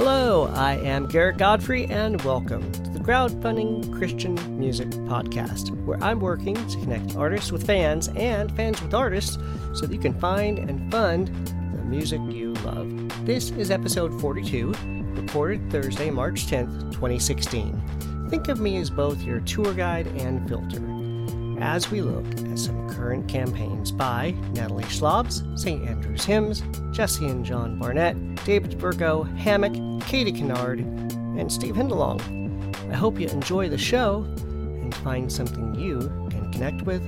Hello, 0.00 0.46
I 0.54 0.74
am 0.76 1.08
Garrett 1.08 1.38
Godfrey, 1.38 1.86
and 1.86 2.22
welcome 2.22 2.70
to 2.70 2.90
the 2.90 3.00
Crowdfunding 3.00 3.92
Christian 3.92 4.36
Music 4.56 4.88
Podcast, 4.90 5.70
where 5.84 6.00
I'm 6.00 6.20
working 6.20 6.54
to 6.54 6.78
connect 6.78 7.16
artists 7.16 7.50
with 7.50 7.66
fans 7.66 8.06
and 8.14 8.54
fans 8.54 8.80
with 8.80 8.94
artists 8.94 9.38
so 9.74 9.86
that 9.86 9.92
you 9.92 9.98
can 9.98 10.16
find 10.20 10.60
and 10.60 10.88
fund 10.92 11.26
the 11.76 11.82
music 11.82 12.20
you 12.30 12.52
love. 12.64 13.26
This 13.26 13.50
is 13.50 13.72
episode 13.72 14.20
42, 14.20 14.72
recorded 15.16 15.68
Thursday, 15.68 16.10
March 16.10 16.46
10th, 16.46 16.92
2016. 16.92 18.28
Think 18.30 18.46
of 18.46 18.60
me 18.60 18.76
as 18.76 18.90
both 18.90 19.20
your 19.22 19.40
tour 19.40 19.74
guide 19.74 20.06
and 20.18 20.48
filter 20.48 20.78
as 21.62 21.90
we 21.90 22.00
look 22.00 22.26
at 22.50 22.58
some 22.58 22.88
current 22.90 23.28
campaigns 23.28 23.90
by 23.92 24.34
Natalie 24.54 24.84
Schlabs, 24.84 25.42
St. 25.58 25.86
Andrew's 25.88 26.24
Hymns, 26.24 26.62
Jesse 26.90 27.26
and 27.26 27.44
John 27.44 27.78
Barnett, 27.78 28.16
David 28.44 28.78
Burgo, 28.78 29.22
Hammock, 29.22 30.02
Katie 30.06 30.32
Kennard, 30.32 30.80
and 30.80 31.50
Steve 31.50 31.76
Hindalong. 31.76 32.20
I 32.90 32.94
hope 32.94 33.20
you 33.20 33.28
enjoy 33.28 33.68
the 33.68 33.78
show 33.78 34.22
and 34.38 34.94
find 34.96 35.30
something 35.30 35.74
you 35.74 36.00
can 36.30 36.50
connect 36.52 36.82
with 36.82 37.02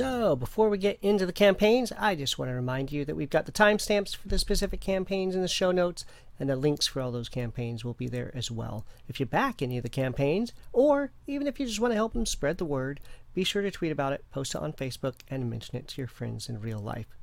So, 0.00 0.34
before 0.34 0.70
we 0.70 0.78
get 0.78 0.98
into 1.02 1.26
the 1.26 1.32
campaigns, 1.32 1.92
I 1.92 2.14
just 2.14 2.38
want 2.38 2.50
to 2.50 2.54
remind 2.54 2.90
you 2.90 3.04
that 3.04 3.16
we've 3.16 3.28
got 3.28 3.44
the 3.44 3.52
timestamps 3.52 4.16
for 4.16 4.28
the 4.28 4.38
specific 4.38 4.80
campaigns 4.80 5.34
in 5.34 5.42
the 5.42 5.46
show 5.46 5.72
notes, 5.72 6.06
and 6.38 6.48
the 6.48 6.56
links 6.56 6.86
for 6.86 7.02
all 7.02 7.12
those 7.12 7.28
campaigns 7.28 7.84
will 7.84 7.92
be 7.92 8.08
there 8.08 8.32
as 8.34 8.50
well. 8.50 8.86
If 9.08 9.20
you 9.20 9.26
back 9.26 9.60
any 9.60 9.76
of 9.76 9.82
the 9.82 9.90
campaigns, 9.90 10.54
or 10.72 11.12
even 11.26 11.46
if 11.46 11.60
you 11.60 11.66
just 11.66 11.80
want 11.80 11.90
to 11.92 11.96
help 11.96 12.14
them 12.14 12.24
spread 12.24 12.56
the 12.56 12.64
word, 12.64 12.98
be 13.34 13.44
sure 13.44 13.60
to 13.60 13.70
tweet 13.70 13.92
about 13.92 14.14
it, 14.14 14.24
post 14.32 14.54
it 14.54 14.62
on 14.62 14.72
Facebook, 14.72 15.16
and 15.28 15.50
mention 15.50 15.76
it 15.76 15.86
to 15.88 16.00
your 16.00 16.08
friends 16.08 16.48
in 16.48 16.62
real 16.62 16.80
life. 16.80 17.18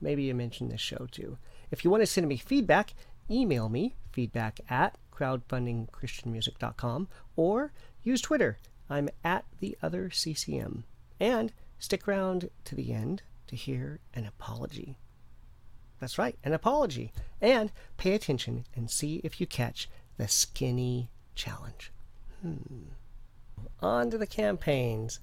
Maybe 0.00 0.24
you 0.24 0.34
mention 0.34 0.70
this 0.70 0.80
show 0.80 1.06
too. 1.12 1.38
If 1.70 1.84
you 1.84 1.90
want 1.90 2.02
to 2.02 2.06
send 2.08 2.26
me 2.26 2.36
feedback, 2.36 2.94
email 3.30 3.68
me 3.68 3.94
feedback 4.10 4.58
at 4.68 4.98
crowdfundingchristianmusic.com 5.14 7.06
or 7.36 7.72
use 8.02 8.20
Twitter. 8.20 8.58
I'm 8.90 9.08
at 9.22 9.44
the 9.60 9.78
other 9.80 10.10
CCM. 10.10 10.82
And 11.20 11.52
Stick 11.78 12.08
around 12.08 12.50
to 12.64 12.74
the 12.74 12.92
end 12.92 13.22
to 13.46 13.56
hear 13.56 14.00
an 14.14 14.26
apology. 14.26 14.98
That's 16.00 16.18
right, 16.18 16.38
an 16.44 16.52
apology. 16.52 17.12
And 17.40 17.72
pay 17.96 18.14
attention 18.14 18.66
and 18.74 18.90
see 18.90 19.20
if 19.24 19.40
you 19.40 19.46
catch 19.46 19.88
the 20.16 20.28
skinny 20.28 21.10
challenge. 21.34 21.92
Hmm. 22.42 22.90
On 23.80 24.10
to 24.10 24.18
the 24.18 24.26
campaigns. 24.26 25.20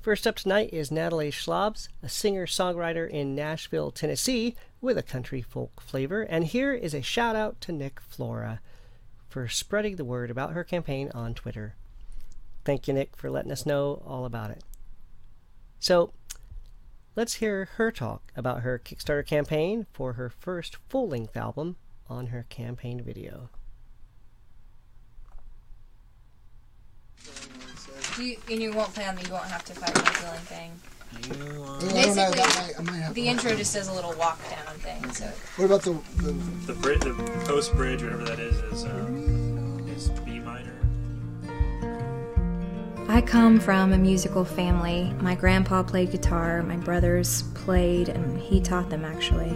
First 0.00 0.26
up 0.26 0.36
tonight 0.36 0.70
is 0.72 0.92
Natalie 0.92 1.32
Schlabs, 1.32 1.88
a 2.02 2.08
singer 2.08 2.46
songwriter 2.46 3.08
in 3.08 3.34
Nashville, 3.34 3.90
Tennessee, 3.90 4.54
with 4.80 4.96
a 4.96 5.02
country 5.02 5.42
folk 5.42 5.80
flavor. 5.80 6.22
And 6.22 6.44
here 6.44 6.72
is 6.72 6.94
a 6.94 7.02
shout 7.02 7.34
out 7.34 7.60
to 7.62 7.72
Nick 7.72 8.00
Flora 8.00 8.60
for 9.28 9.48
spreading 9.48 9.96
the 9.96 10.04
word 10.04 10.30
about 10.30 10.52
her 10.52 10.62
campaign 10.62 11.10
on 11.12 11.34
Twitter. 11.34 11.74
Thank 12.64 12.86
you, 12.86 12.94
Nick, 12.94 13.16
for 13.16 13.30
letting 13.30 13.50
us 13.50 13.66
know 13.66 14.02
all 14.06 14.24
about 14.24 14.50
it. 14.50 14.62
So 15.78 16.12
let's 17.14 17.34
hear 17.34 17.68
her 17.76 17.90
talk 17.90 18.32
about 18.36 18.60
her 18.62 18.78
Kickstarter 18.78 19.26
campaign 19.26 19.86
for 19.92 20.14
her 20.14 20.30
first 20.30 20.76
full 20.88 21.08
length 21.08 21.36
album 21.36 21.76
on 22.08 22.28
her 22.28 22.46
campaign 22.48 23.02
video. 23.02 23.50
You, 28.18 28.36
and 28.50 28.62
you 28.62 28.72
won't 28.72 28.94
play 28.94 29.06
on 29.06 29.16
the 29.16 29.24
you 29.24 29.32
won't 29.32 29.44
have 29.44 29.64
to 29.66 29.74
fight 29.74 29.94
the 29.94 30.00
feeling 30.00 30.40
thing. 30.40 30.72
Yeah, 31.12 31.92
Basically, 31.92 32.38
might, 32.38 32.72
I 32.78 32.82
might 32.82 32.98
have 32.98 33.14
The 33.14 33.28
intro 33.28 33.54
just 33.54 33.74
does 33.74 33.88
a 33.88 33.92
little 33.92 34.14
walk 34.14 34.40
down 34.50 34.74
thing. 34.76 35.10
So 35.12 35.26
What 35.56 35.66
about 35.66 35.82
the, 35.82 35.92
the 36.22 36.32
The 36.66 36.74
bridge, 36.80 37.00
the 37.00 37.14
post 37.46 37.74
bridge, 37.74 38.02
whatever 38.02 38.24
that 38.24 38.38
is, 38.38 38.56
is 38.72 38.84
um, 38.84 39.86
is 39.94 40.08
B 40.08 40.32
minor. 40.32 40.35
I 43.08 43.20
come 43.20 43.60
from 43.60 43.92
a 43.92 43.98
musical 43.98 44.44
family. 44.44 45.14
My 45.20 45.36
grandpa 45.36 45.84
played 45.84 46.10
guitar, 46.10 46.64
my 46.64 46.76
brothers 46.76 47.42
played, 47.54 48.08
and 48.08 48.36
he 48.40 48.60
taught 48.60 48.90
them 48.90 49.04
actually. 49.04 49.52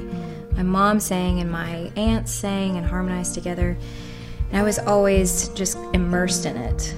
My 0.53 0.62
mom 0.62 1.00
sang, 1.00 1.41
and 1.41 1.50
my 1.50 1.91
aunts 1.97 2.31
sang 2.31 2.77
and 2.77 2.87
harmonized 2.87 3.34
together. 3.34 3.77
And 4.50 4.61
I 4.61 4.62
was 4.62 4.78
always 4.78 5.49
just 5.49 5.77
immersed 5.93 6.47
in 6.47 6.56
it. 6.56 6.94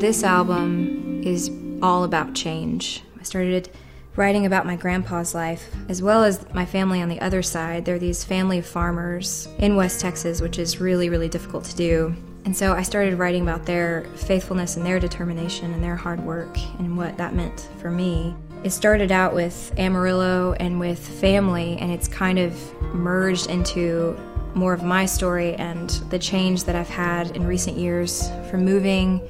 this 0.00 0.22
album 0.22 1.22
is 1.24 1.50
all 1.82 2.04
about 2.04 2.32
change. 2.32 3.02
I 3.18 3.24
started 3.24 3.68
writing 4.14 4.46
about 4.46 4.64
my 4.64 4.76
grandpa's 4.76 5.34
life, 5.34 5.74
as 5.88 6.00
well 6.00 6.22
as 6.22 6.46
my 6.54 6.64
family 6.64 7.02
on 7.02 7.08
the 7.08 7.20
other 7.20 7.42
side. 7.42 7.84
They're 7.84 7.98
these 7.98 8.22
family 8.22 8.60
farmers 8.60 9.48
in 9.58 9.74
West 9.74 10.00
Texas, 10.00 10.40
which 10.40 10.58
is 10.58 10.80
really, 10.80 11.08
really 11.08 11.28
difficult 11.28 11.64
to 11.64 11.76
do. 11.76 12.14
And 12.44 12.56
so 12.56 12.74
I 12.74 12.82
started 12.82 13.18
writing 13.18 13.42
about 13.42 13.66
their 13.66 14.04
faithfulness 14.14 14.76
and 14.76 14.86
their 14.86 15.00
determination 15.00 15.74
and 15.74 15.82
their 15.82 15.96
hard 15.96 16.20
work 16.20 16.56
and 16.78 16.96
what 16.96 17.16
that 17.18 17.34
meant 17.34 17.68
for 17.80 17.90
me. 17.90 18.36
It 18.62 18.70
started 18.70 19.10
out 19.10 19.34
with 19.34 19.72
Amarillo 19.78 20.52
and 20.60 20.78
with 20.78 21.00
family, 21.20 21.76
and 21.78 21.90
it's 21.90 22.06
kind 22.06 22.38
of 22.38 22.54
merged 22.94 23.50
into 23.50 24.16
more 24.54 24.72
of 24.72 24.84
my 24.84 25.06
story 25.06 25.54
and 25.54 25.90
the 26.10 26.18
change 26.20 26.64
that 26.64 26.76
I've 26.76 26.88
had 26.88 27.36
in 27.36 27.44
recent 27.46 27.76
years 27.76 28.30
from 28.48 28.64
moving 28.64 29.20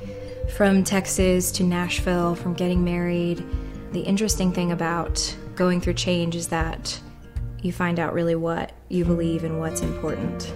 from 0.56 0.82
Texas 0.82 1.52
to 1.52 1.62
Nashville, 1.62 2.34
from 2.34 2.54
getting 2.54 2.82
married. 2.82 3.44
The 3.92 4.00
interesting 4.00 4.52
thing 4.52 4.72
about 4.72 5.36
going 5.54 5.80
through 5.80 5.94
change 5.94 6.34
is 6.36 6.48
that 6.48 7.00
you 7.62 7.72
find 7.72 7.98
out 7.98 8.12
really 8.12 8.34
what 8.34 8.72
you 8.88 9.04
believe 9.04 9.44
and 9.44 9.58
what's 9.58 9.82
important. 9.82 10.52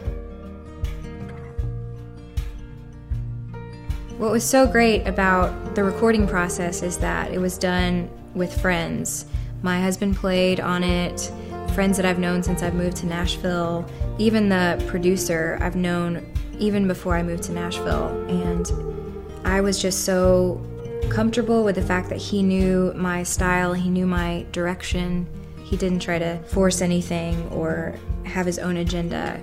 What 4.19 4.31
was 4.31 4.45
so 4.45 4.67
great 4.67 5.07
about 5.07 5.75
the 5.75 5.83
recording 5.83 6.29
process 6.29 6.83
is 6.83 6.99
that 6.99 7.33
it 7.33 7.39
was 7.39 7.59
done 7.59 8.09
with 8.35 8.61
friends. 8.61 9.27
My 9.63 9.81
husband 9.81 10.17
played 10.17 10.61
on 10.61 10.85
it, 10.85 11.33
friends 11.75 11.97
that 11.97 12.07
I've 12.07 12.19
known 12.19 12.43
since 12.43 12.63
I've 12.63 12.75
moved 12.75 12.99
to 12.99 13.07
Nashville, 13.07 13.89
even 14.19 14.49
the 14.49 14.83
producer 14.87 15.59
I've 15.61 15.77
known 15.77 16.25
even 16.59 16.87
before 16.87 17.17
I 17.17 17.23
moved 17.23 17.43
to 17.45 17.53
Nashville. 17.53 18.09
And 18.29 19.02
I 19.45 19.61
was 19.61 19.81
just 19.81 20.05
so 20.05 20.65
comfortable 21.11 21.65
with 21.65 21.75
the 21.75 21.83
fact 21.83 22.09
that 22.09 22.19
he 22.19 22.43
knew 22.43 22.93
my 22.95 23.23
style, 23.23 23.73
he 23.73 23.91
knew 23.91 24.07
my 24.07 24.47
direction. 24.53 25.27
He 25.63 25.77
didn't 25.77 26.01
try 26.01 26.19
to 26.19 26.39
force 26.45 26.81
anything 26.81 27.49
or 27.49 27.95
have 28.25 28.47
his 28.47 28.59
own 28.59 28.77
agenda. 28.79 29.41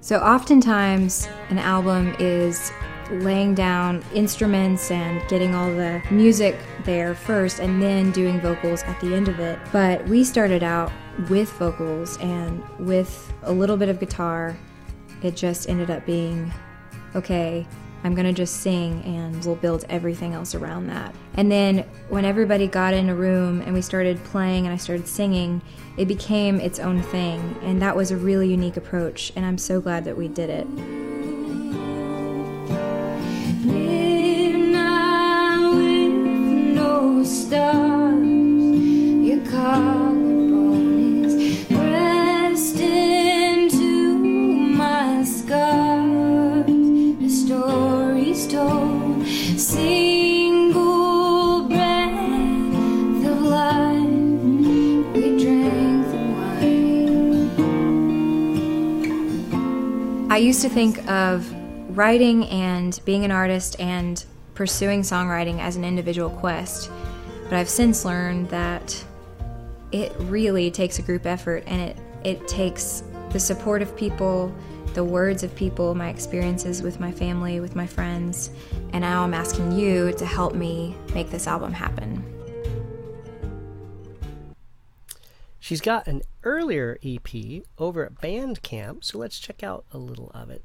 So, 0.00 0.18
oftentimes, 0.20 1.28
an 1.50 1.58
album 1.58 2.16
is 2.18 2.72
laying 3.10 3.54
down 3.54 4.02
instruments 4.14 4.90
and 4.90 5.26
getting 5.28 5.54
all 5.54 5.68
the 5.68 6.02
music 6.10 6.58
there 6.84 7.14
first 7.14 7.58
and 7.58 7.82
then 7.82 8.10
doing 8.12 8.40
vocals 8.40 8.82
at 8.84 8.98
the 9.00 9.14
end 9.14 9.28
of 9.28 9.38
it. 9.38 9.58
But 9.72 10.06
we 10.08 10.24
started 10.24 10.62
out 10.62 10.90
with 11.28 11.50
vocals 11.52 12.16
and 12.18 12.62
with 12.78 13.32
a 13.42 13.52
little 13.52 13.76
bit 13.76 13.88
of 13.88 14.00
guitar. 14.00 14.56
It 15.22 15.36
just 15.36 15.68
ended 15.68 15.90
up 15.90 16.06
being 16.06 16.52
okay, 17.14 17.66
I'm 18.04 18.14
gonna 18.14 18.32
just 18.32 18.60
sing 18.60 19.02
and 19.02 19.44
we'll 19.44 19.56
build 19.56 19.84
everything 19.88 20.32
else 20.32 20.54
around 20.54 20.86
that. 20.86 21.14
And 21.34 21.50
then 21.50 21.84
when 22.08 22.24
everybody 22.24 22.68
got 22.68 22.94
in 22.94 23.08
a 23.08 23.14
room 23.14 23.60
and 23.62 23.74
we 23.74 23.82
started 23.82 24.22
playing 24.24 24.66
and 24.66 24.72
I 24.72 24.76
started 24.76 25.08
singing, 25.08 25.62
it 25.96 26.06
became 26.06 26.60
its 26.60 26.78
own 26.78 27.02
thing. 27.02 27.56
And 27.62 27.82
that 27.82 27.96
was 27.96 28.12
a 28.12 28.16
really 28.16 28.50
unique 28.50 28.76
approach, 28.76 29.32
and 29.34 29.44
I'm 29.44 29.58
so 29.58 29.80
glad 29.80 30.04
that 30.04 30.16
we 30.16 30.28
did 30.28 30.48
it. 30.48 30.66
With 33.66 34.54
no 36.76 37.24
I 60.30 60.40
used 60.40 60.62
to 60.62 60.68
think 60.68 61.06
of 61.10 61.52
writing 61.96 62.46
and 62.46 62.98
being 63.04 63.24
an 63.24 63.30
artist 63.30 63.78
and 63.80 64.24
pursuing 64.54 65.02
songwriting 65.02 65.58
as 65.58 65.76
an 65.76 65.84
individual 65.84 66.30
quest, 66.30 66.90
but 67.44 67.54
I've 67.54 67.68
since 67.68 68.04
learned 68.04 68.48
that 68.50 69.04
it 69.92 70.14
really 70.20 70.70
takes 70.70 70.98
a 70.98 71.02
group 71.02 71.26
effort 71.26 71.64
and 71.66 71.80
it, 71.80 71.96
it 72.24 72.48
takes 72.48 73.02
the 73.32 73.40
support 73.40 73.82
of 73.82 73.96
people 73.96 74.54
the 74.98 75.04
words 75.04 75.44
of 75.44 75.54
people, 75.54 75.94
my 75.94 76.08
experiences 76.08 76.82
with 76.82 76.98
my 76.98 77.12
family, 77.12 77.60
with 77.60 77.76
my 77.76 77.86
friends, 77.86 78.50
and 78.92 79.02
now 79.02 79.22
I'm 79.22 79.32
asking 79.32 79.70
you 79.70 80.12
to 80.14 80.26
help 80.26 80.56
me 80.56 80.96
make 81.14 81.30
this 81.30 81.46
album 81.46 81.72
happen. 81.72 82.24
She's 85.60 85.80
got 85.80 86.08
an 86.08 86.22
earlier 86.42 86.98
EP 87.04 87.62
over 87.78 88.06
at 88.06 88.16
Bandcamp, 88.16 89.04
so 89.04 89.18
let's 89.18 89.38
check 89.38 89.62
out 89.62 89.84
a 89.92 89.98
little 89.98 90.32
of 90.34 90.50
it. 90.50 90.64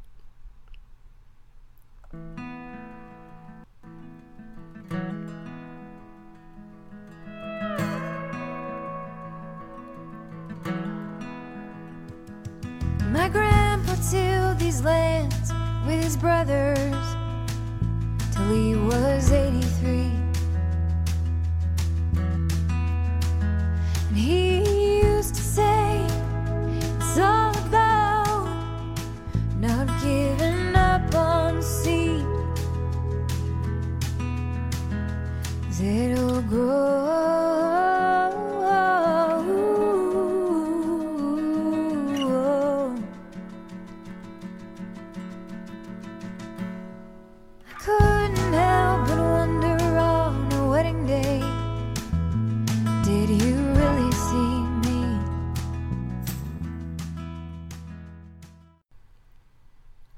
Lands 14.84 15.52
with 15.86 16.04
his 16.04 16.18
brothers 16.18 17.06
till 18.34 18.54
he 18.54 18.76
was 18.76 19.32
83. 19.32 19.73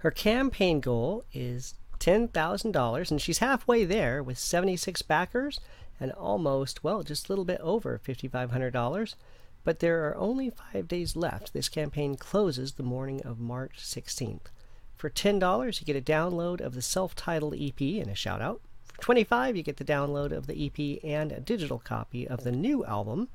Her 0.05 0.11
campaign 0.11 0.81
goal 0.81 1.25
is 1.33 1.73
$10,000, 1.97 3.09
and 3.09 3.19
she's 3.19 3.39
halfway 3.39 3.85
there 3.85 4.21
with 4.21 4.37
76 4.37 5.01
backers 5.01 5.59
and 5.99 6.11
almost, 6.11 6.83
well, 6.83 7.01
just 7.01 7.27
a 7.27 7.31
little 7.31 7.43
bit 7.43 7.59
over 7.59 7.99
$5,500. 8.05 9.15
But 9.63 9.79
there 9.79 10.07
are 10.07 10.15
only 10.15 10.51
five 10.51 10.87
days 10.87 11.15
left. 11.15 11.53
This 11.53 11.69
campaign 11.69 12.17
closes 12.17 12.73
the 12.73 12.83
morning 12.83 13.23
of 13.23 13.39
March 13.39 13.77
16th. 13.79 14.51
For 14.95 15.09
$10, 15.09 15.79
you 15.79 15.85
get 15.87 15.95
a 15.95 16.11
download 16.13 16.61
of 16.61 16.75
the 16.75 16.83
self 16.83 17.15
titled 17.15 17.55
EP 17.59 17.81
and 17.81 18.11
a 18.11 18.13
shout 18.13 18.43
out. 18.43 18.61
For 18.83 19.01
25, 19.01 19.57
you 19.57 19.63
get 19.63 19.77
the 19.77 19.83
download 19.83 20.31
of 20.31 20.45
the 20.45 20.67
EP 20.67 21.03
and 21.03 21.31
a 21.31 21.39
digital 21.39 21.79
copy 21.79 22.27
of 22.27 22.43
the 22.43 22.51
new 22.51 22.85
album. 22.85 23.29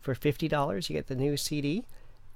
For 0.00 0.14
$50, 0.14 0.88
you 0.88 0.96
get 0.96 1.08
the 1.08 1.14
new 1.14 1.36
CD 1.36 1.84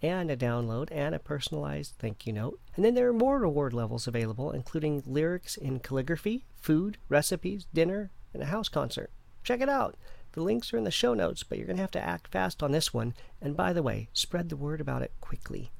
and 0.02 0.31
a 0.31 0.37
download 0.37 0.88
and 0.91 1.14
a 1.14 1.19
personalized 1.19 1.94
thank 1.99 2.26
you 2.26 2.32
note. 2.32 2.58
And 2.76 2.85
then 2.85 2.94
there 2.94 3.08
are 3.08 3.12
more 3.12 3.38
reward 3.38 3.73
levels 3.73 4.06
available, 4.06 4.50
including 4.50 5.02
lyrics 5.06 5.56
in 5.56 5.81
calligraphy, 5.81 6.44
food, 6.61 6.99
recipes, 7.08 7.67
dinner, 7.75 8.11
and 8.32 8.43
a 8.43 8.47
house 8.47 8.69
concert. 8.69 9.11
Check 9.43 9.61
it 9.61 9.69
out. 9.69 9.97
The 10.32 10.43
links 10.43 10.73
are 10.73 10.79
in 10.79 10.85
the 10.85 10.91
show 10.91 11.14
notes, 11.14 11.43
but 11.43 11.58
you're 11.58 11.67
going 11.67 11.76
to 11.76 11.82
have 11.82 11.91
to 11.93 12.05
act 12.05 12.29
fast 12.29 12.62
on 12.62 12.73
this 12.73 12.94
one. 12.94 13.14
And 13.41 13.56
by 13.56 13.73
the 13.73 13.82
way, 13.82 14.08
spread 14.12 14.49
the 14.49 14.56
word 14.56 14.81
about 14.81 15.02
it 15.02 15.12
quickly. 15.20 15.70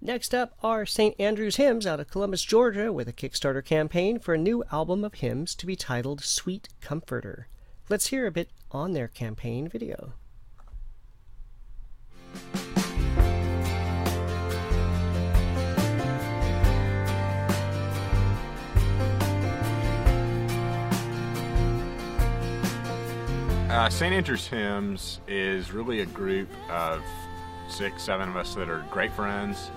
Next 0.00 0.32
up 0.32 0.56
are 0.62 0.86
St. 0.86 1.18
Andrew's 1.18 1.56
Hymns 1.56 1.84
out 1.84 1.98
of 1.98 2.08
Columbus, 2.08 2.44
Georgia, 2.44 2.92
with 2.92 3.08
a 3.08 3.12
Kickstarter 3.12 3.64
campaign 3.64 4.20
for 4.20 4.32
a 4.32 4.38
new 4.38 4.62
album 4.70 5.04
of 5.04 5.14
hymns 5.14 5.56
to 5.56 5.66
be 5.66 5.74
titled 5.74 6.22
Sweet 6.22 6.68
Comforter. 6.80 7.48
Let's 7.88 8.08
hear 8.08 8.26
a 8.26 8.30
bit 8.30 8.50
on 8.70 8.92
their 8.92 9.08
campaign 9.08 9.66
video. 9.66 10.12
Uh, 23.78 23.90
St. 23.90 24.12
Andrew's 24.12 24.46
Hymns 24.46 25.20
is 25.28 25.72
really 25.72 26.00
a 26.00 26.06
group 26.06 26.48
of 26.68 27.00
six, 27.68 28.02
seven 28.02 28.28
of 28.28 28.36
us 28.36 28.54
that 28.54 28.68
are 28.68 28.84
great 28.90 29.12
friends 29.12 29.70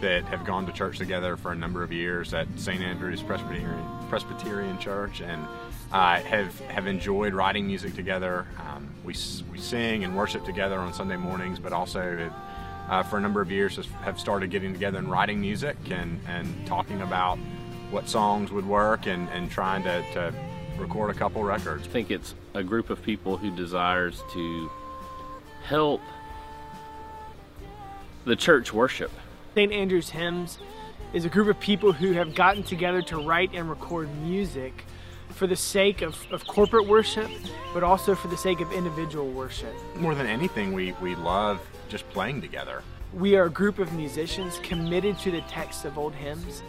that 0.00 0.24
have 0.24 0.44
gone 0.44 0.64
to 0.66 0.72
church 0.72 0.98
together 0.98 1.36
for 1.36 1.52
a 1.52 1.54
number 1.56 1.82
of 1.82 1.92
years 1.92 2.32
at 2.34 2.46
St. 2.56 2.80
Andrew's 2.80 3.22
Presbyterian, 3.22 3.84
Presbyterian 4.08 4.78
Church 4.78 5.20
and 5.20 5.44
uh, 5.92 6.20
have, 6.20 6.58
have 6.60 6.86
enjoyed 6.86 7.32
writing 7.32 7.66
music 7.66 7.94
together. 7.94 8.46
Um, 8.58 8.88
we, 9.04 9.14
we 9.50 9.58
sing 9.58 10.04
and 10.04 10.16
worship 10.16 10.44
together 10.44 10.78
on 10.78 10.92
Sunday 10.92 11.16
mornings, 11.16 11.58
but 11.58 11.72
also 11.72 12.30
uh, 12.88 13.02
for 13.02 13.18
a 13.18 13.20
number 13.20 13.40
of 13.40 13.50
years 13.50 13.78
have 14.02 14.20
started 14.20 14.50
getting 14.50 14.72
together 14.72 14.98
and 14.98 15.10
writing 15.10 15.40
music 15.40 15.76
and, 15.90 16.20
and 16.26 16.66
talking 16.66 17.00
about 17.02 17.38
what 17.90 18.08
songs 18.08 18.50
would 18.50 18.66
work 18.66 19.06
and, 19.06 19.28
and 19.30 19.50
trying 19.50 19.82
to, 19.82 20.02
to 20.12 20.34
record 20.78 21.10
a 21.10 21.18
couple 21.18 21.42
records. 21.42 21.86
I 21.86 21.90
think 21.90 22.10
it's 22.10 22.34
a 22.54 22.62
group 22.62 22.90
of 22.90 23.02
people 23.02 23.36
who 23.36 23.54
desires 23.54 24.22
to 24.32 24.70
help 25.64 26.00
the 28.24 28.36
church 28.36 28.72
worship. 28.72 29.10
St. 29.54 29.72
Andrew's 29.72 30.10
Hymns 30.10 30.58
is 31.14 31.24
a 31.24 31.28
group 31.30 31.48
of 31.48 31.58
people 31.58 31.92
who 31.92 32.12
have 32.12 32.34
gotten 32.34 32.62
together 32.62 33.00
to 33.02 33.16
write 33.16 33.50
and 33.54 33.70
record 33.70 34.14
music 34.22 34.84
for 35.38 35.46
the 35.46 35.56
sake 35.56 36.02
of, 36.02 36.16
of 36.32 36.46
corporate 36.46 36.86
worship, 36.86 37.30
but 37.72 37.84
also 37.84 38.14
for 38.14 38.26
the 38.26 38.36
sake 38.36 38.60
of 38.60 38.72
individual 38.72 39.30
worship. 39.30 39.72
More 39.94 40.14
than 40.14 40.26
anything, 40.26 40.72
we, 40.72 40.92
we 41.00 41.14
love 41.14 41.60
just 41.88 42.08
playing 42.10 42.40
together. 42.40 42.82
We 43.14 43.36
are 43.36 43.44
a 43.44 43.50
group 43.50 43.78
of 43.78 43.92
musicians 43.92 44.58
committed 44.62 45.16
to 45.20 45.30
the 45.30 45.40
text 45.42 45.84
of 45.84 45.96
old 45.96 46.12
hymns, 46.12 46.62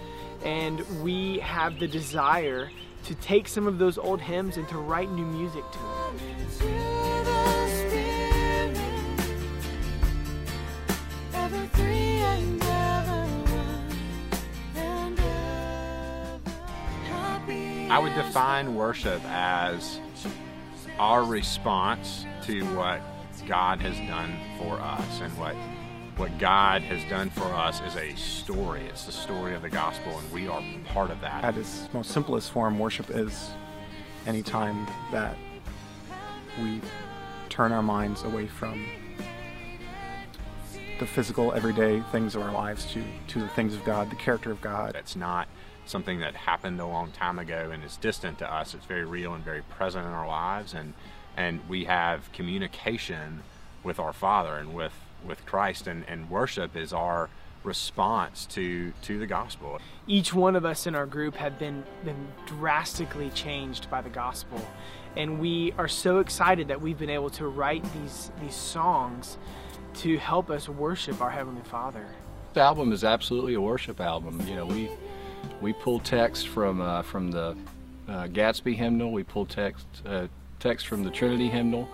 and 0.46 0.80
we 1.04 1.40
have 1.40 1.80
the 1.80 1.88
desire 1.88 2.70
to 3.06 3.16
take 3.16 3.48
some 3.48 3.66
of 3.66 3.80
those 3.80 3.98
old 3.98 4.22
hymns 4.22 4.58
and 4.58 4.70
to 4.70 4.78
write 4.78 5.10
new 5.12 5.26
music 5.26 5.64
to 5.72 5.80
them. 5.80 6.89
I 17.90 17.98
would 17.98 18.14
define 18.14 18.76
worship 18.76 19.20
as 19.26 20.00
our 21.00 21.24
response 21.24 22.24
to 22.44 22.64
what 22.76 23.02
God 23.48 23.82
has 23.82 23.98
done 24.08 24.38
for 24.60 24.80
us 24.80 25.22
and 25.22 25.36
what 25.40 25.56
what 26.18 26.38
God 26.38 26.84
has 26.84 27.02
done 27.10 27.32
for 27.32 27.46
us 27.46 27.82
is 27.82 27.96
a 27.96 28.14
story. 28.16 28.82
It's 28.82 29.06
the 29.06 29.12
story 29.12 29.56
of 29.56 29.64
the 29.64 29.70
gospel 29.70 30.20
and 30.20 30.32
we 30.32 30.48
are 30.48 30.62
part 30.86 31.10
of 31.10 31.20
that. 31.22 31.44
At 31.44 31.58
its 31.58 31.90
most 31.92 32.12
simplest 32.12 32.52
form, 32.52 32.78
worship 32.78 33.10
is 33.10 33.52
any 34.28 34.44
time 34.44 34.86
that 35.12 35.36
we 36.62 36.82
turn 37.48 37.72
our 37.72 37.82
minds 37.82 38.22
away 38.24 38.46
from 38.48 38.86
the 41.00 41.08
physical, 41.08 41.54
everyday 41.54 42.02
things 42.12 42.36
of 42.36 42.44
our 42.44 42.52
lives 42.52 42.86
to, 42.94 43.04
to 43.30 43.40
the 43.40 43.48
things 43.48 43.74
of 43.74 43.84
God, 43.84 44.12
the 44.12 44.16
character 44.16 44.52
of 44.52 44.62
God. 44.62 44.96
It's 44.96 45.16
not 45.16 45.48
something 45.90 46.20
that 46.20 46.36
happened 46.36 46.80
a 46.80 46.86
long 46.86 47.12
time 47.12 47.40
ago 47.40 47.72
and 47.74 47.84
is 47.84 47.98
distant 47.98 48.38
to 48.40 48.54
us. 48.54 48.74
It's 48.74 48.86
very 48.86 49.06
real 49.06 49.34
and 49.34 49.44
very 49.44 49.64
present 49.64 50.06
in 50.06 50.12
our 50.12 50.28
lives 50.28 50.74
and 50.74 50.94
and 51.36 51.62
we 51.70 51.86
have 51.86 52.32
communication 52.34 53.44
with 53.84 54.00
our 54.00 54.14
Father 54.14 54.56
and 54.56 54.74
with 54.74 54.94
with 55.26 55.46
Christ 55.46 55.88
and, 55.88 56.06
and 56.08 56.30
worship 56.30 56.76
is 56.76 56.94
our 56.94 57.30
response 57.64 58.46
to 58.48 58.94
to 59.02 59.20
the 59.20 59.28
gospel. 59.28 59.80
Each 60.08 60.34
one 60.34 60.56
of 60.56 60.64
us 60.64 60.88
in 60.88 60.96
our 60.96 61.06
group 61.06 61.36
have 61.36 61.58
been 61.58 61.84
been 62.04 62.28
drastically 62.46 63.30
changed 63.32 63.90
by 63.90 64.02
the 64.02 64.10
gospel, 64.10 64.66
and 65.18 65.40
we 65.40 65.74
are 65.78 65.88
so 65.88 66.20
excited 66.20 66.68
that 66.68 66.82
we've 66.82 66.98
been 66.98 67.10
able 67.10 67.30
to 67.32 67.48
write 67.48 67.84
these 67.94 68.32
these 68.42 68.56
songs 68.56 69.38
to 69.96 70.18
help 70.18 70.50
us 70.50 70.70
worship 70.70 71.20
our 71.22 71.32
heavenly 71.32 71.64
Father. 71.64 72.06
This 72.54 72.62
album 72.62 72.92
is 72.92 73.04
absolutely 73.04 73.56
a 73.56 73.62
worship 73.62 74.00
album. 74.00 74.42
You 74.48 74.56
know, 74.56 74.66
we 74.66 74.90
we 75.62 75.74
pull 75.74 76.00
text 76.00 76.48
from 76.48 76.82
uh, 76.82 77.02
from 77.02 77.32
the 77.32 77.56
uh, 78.08 78.28
Gadsby 78.28 78.76
hymnal. 78.76 79.12
We 79.12 79.24
pull 79.24 79.46
text 79.46 79.86
uh, 80.06 80.28
text 80.60 80.88
from 80.88 81.04
the 81.04 81.12
Trinity 81.12 81.50
hymnal. 81.50 81.88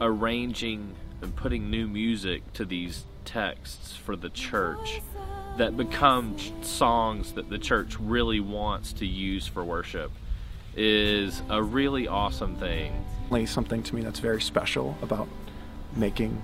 Arranging 0.00 0.94
and 1.20 1.34
putting 1.36 1.70
new 1.70 1.86
music 1.86 2.52
to 2.54 2.64
these 2.64 3.04
texts 3.24 3.96
for 3.96 4.16
the 4.16 4.30
church 4.30 5.00
that 5.56 5.76
become 5.76 6.36
songs 6.62 7.32
that 7.34 7.48
the 7.48 7.58
church 7.58 7.96
really 8.00 8.40
wants 8.40 8.92
to 8.94 9.06
use 9.06 9.46
for 9.46 9.62
worship 9.62 10.10
is 10.74 11.42
a 11.50 11.62
really 11.62 12.08
awesome 12.08 12.56
thing. 12.56 13.04
Something 13.46 13.82
to 13.84 13.94
me 13.94 14.02
that's 14.02 14.18
very 14.18 14.42
special 14.42 14.96
about 15.00 15.26
making 15.96 16.42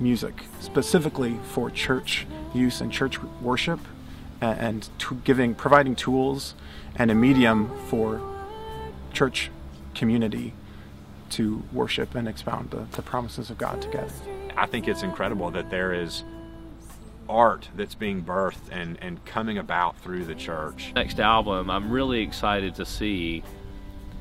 music 0.00 0.34
specifically 0.60 1.38
for 1.52 1.70
church 1.70 2.26
use 2.54 2.80
and 2.80 2.90
church 2.90 3.22
worship 3.42 3.80
and, 4.44 4.60
and 4.60 4.88
to 4.98 5.14
giving 5.16 5.54
providing 5.54 5.96
tools 5.96 6.54
and 6.96 7.10
a 7.10 7.14
medium 7.14 7.70
for 7.88 8.20
church 9.12 9.50
community 9.94 10.52
to 11.30 11.62
worship 11.72 12.14
and 12.14 12.28
expound 12.28 12.70
the, 12.70 12.86
the 12.92 13.02
promises 13.02 13.50
of 13.50 13.58
God 13.58 13.80
together. 13.80 14.12
I 14.56 14.66
think 14.66 14.86
it's 14.86 15.02
incredible 15.02 15.50
that 15.52 15.70
there 15.70 15.92
is 15.92 16.22
art 17.28 17.68
that's 17.74 17.94
being 17.94 18.22
birthed 18.22 18.68
and, 18.70 18.98
and 19.00 19.24
coming 19.24 19.58
about 19.58 19.98
through 20.00 20.24
the 20.26 20.34
church. 20.34 20.92
Next 20.94 21.18
album, 21.18 21.70
I'm 21.70 21.90
really 21.90 22.20
excited 22.20 22.74
to 22.76 22.84
see 22.84 23.42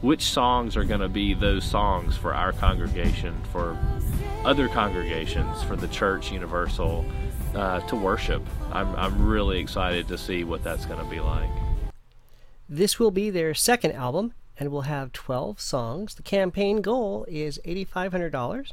which 0.01 0.23
songs 0.23 0.75
are 0.75 0.83
going 0.83 1.01
to 1.01 1.09
be 1.09 1.33
those 1.33 1.63
songs 1.63 2.17
for 2.17 2.33
our 2.33 2.51
congregation, 2.53 3.35
for 3.51 3.77
other 4.43 4.67
congregations, 4.67 5.63
for 5.63 5.75
the 5.75 5.87
church 5.87 6.31
universal 6.31 7.05
uh, 7.55 7.79
to 7.81 7.95
worship. 7.95 8.41
I'm, 8.71 8.95
I'm 8.95 9.25
really 9.25 9.59
excited 9.59 10.07
to 10.07 10.17
see 10.17 10.43
what 10.43 10.63
that's 10.63 10.85
going 10.85 11.03
to 11.03 11.09
be 11.09 11.19
like. 11.19 11.49
This 12.67 12.99
will 12.99 13.11
be 13.11 13.29
their 13.29 13.53
second 13.53 13.91
album 13.93 14.33
and 14.59 14.71
will 14.71 14.81
have 14.81 15.11
12 15.13 15.59
songs. 15.59 16.15
The 16.15 16.23
campaign 16.23 16.81
goal 16.81 17.25
is 17.27 17.59
$8,500 17.65 18.71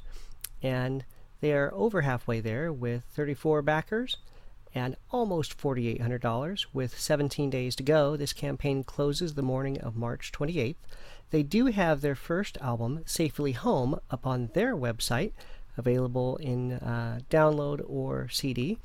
and 0.63 1.05
they 1.41 1.53
are 1.53 1.73
over 1.75 2.03
halfway 2.03 2.41
there 2.41 2.73
with 2.73 3.05
34 3.05 3.63
backers 3.63 4.17
and 4.75 4.97
almost 5.11 5.59
$4,800 5.59 6.67
with 6.73 6.99
17 6.99 7.51
days 7.51 7.75
to 7.77 7.83
go. 7.83 8.17
This 8.17 8.33
campaign 8.33 8.85
closes 8.85 9.35
the 9.35 9.43
morning 9.43 9.81
of 9.81 9.97
March 9.97 10.31
28th. 10.33 10.77
They 11.31 11.43
do 11.43 11.67
have 11.67 12.01
their 12.01 12.15
first 12.15 12.59
album, 12.61 13.03
Safely 13.07 13.53
Home, 13.53 13.99
up 14.11 14.27
on 14.27 14.51
their 14.55 14.77
website, 14.77 15.33
available 15.81 16.37
in 16.37 16.73
uh, 16.73 17.21
download 17.29 17.83
or 17.89 18.29
CD. 18.29 18.79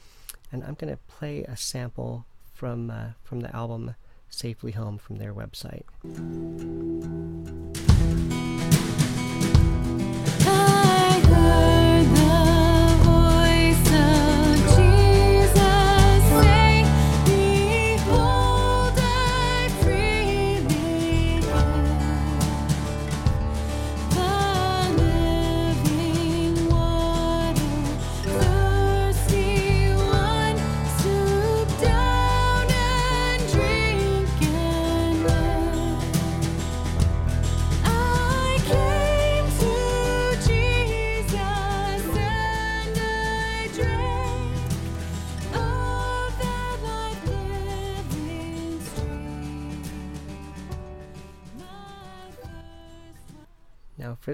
And 0.52 0.64
I'm 0.64 0.74
going 0.74 0.92
to 0.92 1.00
play 1.08 1.44
a 1.44 1.56
sample 1.56 2.26
from 2.54 2.90
uh, 2.90 3.10
from 3.24 3.42
the 3.42 3.56
album 3.56 3.96
Safely 4.30 4.72
Home 4.72 4.98
from 4.98 5.18
their 5.18 5.34
website. 5.34 5.86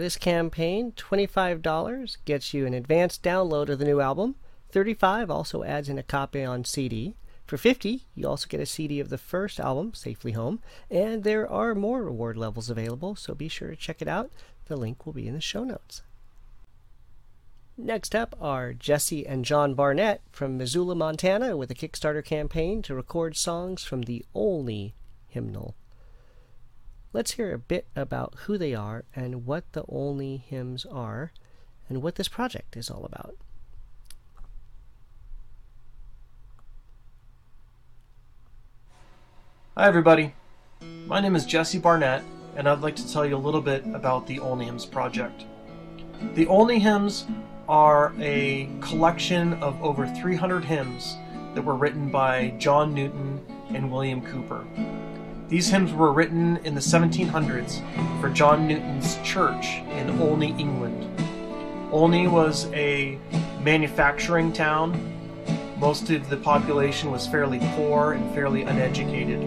This 0.01 0.17
campaign, 0.17 0.91
$25 0.93 2.17
gets 2.25 2.53
you 2.53 2.65
an 2.65 2.73
advanced 2.73 3.23
download 3.23 3.69
of 3.69 3.79
the 3.79 3.85
new 3.85 4.01
album. 4.01 4.35
35 4.71 5.29
also 5.31 5.63
adds 5.63 5.89
in 5.89 5.97
a 5.97 6.03
copy 6.03 6.43
on 6.43 6.65
CD. 6.65 7.15
For 7.45 7.57
50, 7.57 8.05
you 8.15 8.27
also 8.27 8.47
get 8.47 8.59
a 8.59 8.65
CD 8.65 8.99
of 8.99 9.09
the 9.09 9.17
first 9.17 9.59
album, 9.59 9.93
Safely 9.93 10.31
Home, 10.31 10.61
and 10.89 11.23
there 11.23 11.49
are 11.49 11.75
more 11.75 12.03
reward 12.03 12.37
levels 12.37 12.69
available, 12.69 13.15
so 13.15 13.33
be 13.33 13.47
sure 13.47 13.69
to 13.69 13.75
check 13.75 14.01
it 14.01 14.07
out. 14.07 14.31
The 14.65 14.77
link 14.77 15.05
will 15.05 15.13
be 15.13 15.27
in 15.27 15.33
the 15.33 15.41
show 15.41 15.63
notes. 15.63 16.01
Next 17.77 18.15
up 18.15 18.35
are 18.39 18.73
Jesse 18.73 19.25
and 19.25 19.43
John 19.43 19.73
Barnett 19.73 20.21
from 20.31 20.57
Missoula, 20.57 20.95
Montana, 20.95 21.57
with 21.57 21.71
a 21.71 21.75
Kickstarter 21.75 22.23
campaign 22.23 22.81
to 22.83 22.95
record 22.95 23.35
songs 23.35 23.83
from 23.83 24.03
the 24.03 24.25
Olney 24.33 24.93
hymnal. 25.27 25.75
Let's 27.13 27.31
hear 27.31 27.53
a 27.53 27.59
bit 27.59 27.87
about 27.93 28.35
who 28.45 28.57
they 28.57 28.73
are 28.73 29.03
and 29.13 29.45
what 29.45 29.69
the 29.73 29.83
Olney 29.83 30.37
hymns 30.37 30.85
are 30.85 31.33
and 31.89 32.01
what 32.01 32.15
this 32.15 32.29
project 32.29 32.77
is 32.77 32.89
all 32.89 33.03
about. 33.03 33.35
Hi, 39.75 39.87
everybody. 39.87 40.33
My 41.05 41.19
name 41.19 41.35
is 41.35 41.45
Jesse 41.45 41.79
Barnett, 41.79 42.23
and 42.55 42.69
I'd 42.69 42.79
like 42.79 42.95
to 42.95 43.11
tell 43.11 43.25
you 43.25 43.35
a 43.35 43.37
little 43.37 43.61
bit 43.61 43.85
about 43.87 44.25
the 44.25 44.39
Olney 44.39 44.65
Hymns 44.65 44.85
Project. 44.85 45.43
The 46.35 46.47
Olney 46.47 46.79
Hymns 46.79 47.25
are 47.67 48.13
a 48.19 48.69
collection 48.79 49.55
of 49.55 49.81
over 49.83 50.07
300 50.07 50.63
hymns 50.63 51.17
that 51.55 51.61
were 51.61 51.75
written 51.75 52.09
by 52.09 52.53
John 52.57 52.93
Newton 52.93 53.45
and 53.73 53.91
William 53.91 54.21
Cowper. 54.21 54.65
These 55.51 55.67
hymns 55.67 55.91
were 55.91 56.13
written 56.13 56.61
in 56.63 56.75
the 56.75 56.79
1700s 56.79 58.21
for 58.21 58.29
John 58.29 58.69
Newton's 58.69 59.17
church 59.17 59.79
in 59.89 60.09
Olney, 60.21 60.55
England. 60.57 61.09
Olney 61.91 62.25
was 62.29 62.67
a 62.67 63.19
manufacturing 63.61 64.53
town. 64.53 64.95
Most 65.77 66.09
of 66.09 66.29
the 66.29 66.37
population 66.37 67.11
was 67.11 67.27
fairly 67.27 67.59
poor 67.75 68.13
and 68.13 68.33
fairly 68.33 68.61
uneducated. 68.61 69.41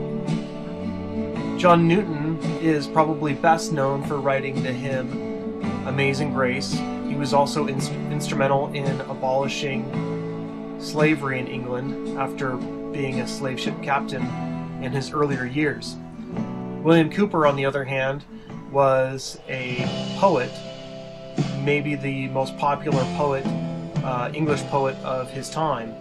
John 1.58 1.88
Newton 1.88 2.38
is 2.61 2.87
probably 2.87 3.32
best 3.32 3.73
known 3.73 4.04
for 4.04 4.20
writing 4.20 4.62
the 4.62 4.73
hymn 4.73 5.62
Amazing 5.87 6.34
Grace. 6.34 6.75
He 7.08 7.14
was 7.14 7.32
also 7.32 7.66
ins- 7.66 7.88
instrumental 7.88 8.70
in 8.75 9.00
abolishing 9.00 10.76
slavery 10.78 11.38
in 11.38 11.46
England 11.46 12.18
after 12.18 12.56
being 12.92 13.23
a 13.23 13.26
slave 13.26 13.58
ship 13.58 13.82
captain 13.82 14.53
in 14.85 14.93
his 14.93 15.12
earlier 15.12 15.45
years. 15.45 15.97
William 16.83 17.11
Cowper, 17.11 17.49
on 17.49 17.57
the 17.57 17.64
other 17.64 17.85
hand, 17.85 18.25
was 18.71 19.38
a 19.49 19.85
poet, 20.19 20.50
maybe 21.62 21.95
the 21.95 22.29
most 22.29 22.57
popular 22.59 23.03
poet, 23.17 23.45
uh, 24.05 24.31
English 24.35 24.62
poet 24.64 24.97
of 25.03 25.31
his 25.31 25.49
time, 25.49 25.95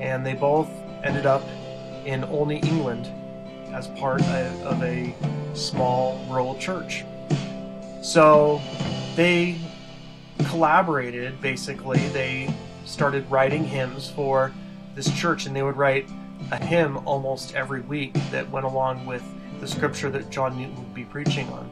and 0.00 0.26
they 0.26 0.34
both 0.34 0.68
ended 1.04 1.26
up 1.26 1.42
in 2.04 2.24
Olney, 2.24 2.58
England, 2.60 3.06
as 3.72 3.86
part 3.88 4.20
of, 4.22 4.62
of 4.62 4.82
a 4.82 5.14
small 5.54 6.24
rural 6.28 6.58
church. 6.58 7.04
So 8.02 8.60
they 9.16 9.56
collaborated 10.48 11.40
basically. 11.40 11.98
They 12.08 12.52
started 12.84 13.30
writing 13.30 13.64
hymns 13.64 14.10
for 14.10 14.52
this 14.94 15.12
church, 15.18 15.46
and 15.46 15.54
they 15.54 15.62
would 15.62 15.76
write 15.76 16.08
a 16.50 16.56
hymn 16.56 16.98
almost 17.06 17.54
every 17.54 17.80
week 17.80 18.14
that 18.30 18.48
went 18.50 18.66
along 18.66 19.06
with 19.06 19.22
the 19.60 19.66
scripture 19.66 20.10
that 20.10 20.30
John 20.30 20.56
Newton 20.56 20.76
would 20.76 20.94
be 20.94 21.04
preaching 21.04 21.48
on. 21.48 21.70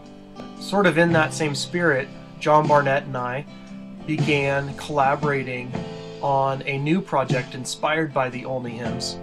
Sort 0.61 0.87
of 0.87 0.99
in 0.99 1.13
that 1.13 1.35
same 1.35 1.55
spirit, 1.55 2.09
John 2.41 2.67
Barnett 2.67 3.05
and 3.05 3.17
I 3.17 3.45
began 4.07 4.75
collaborating 4.77 5.73
on 6.23 6.63
a 6.67 6.79
new 6.79 7.01
project 7.01 7.55
inspired 7.55 8.15
by 8.15 8.31
the 8.31 8.45
Olney 8.45 8.79
hymns. 8.79 9.19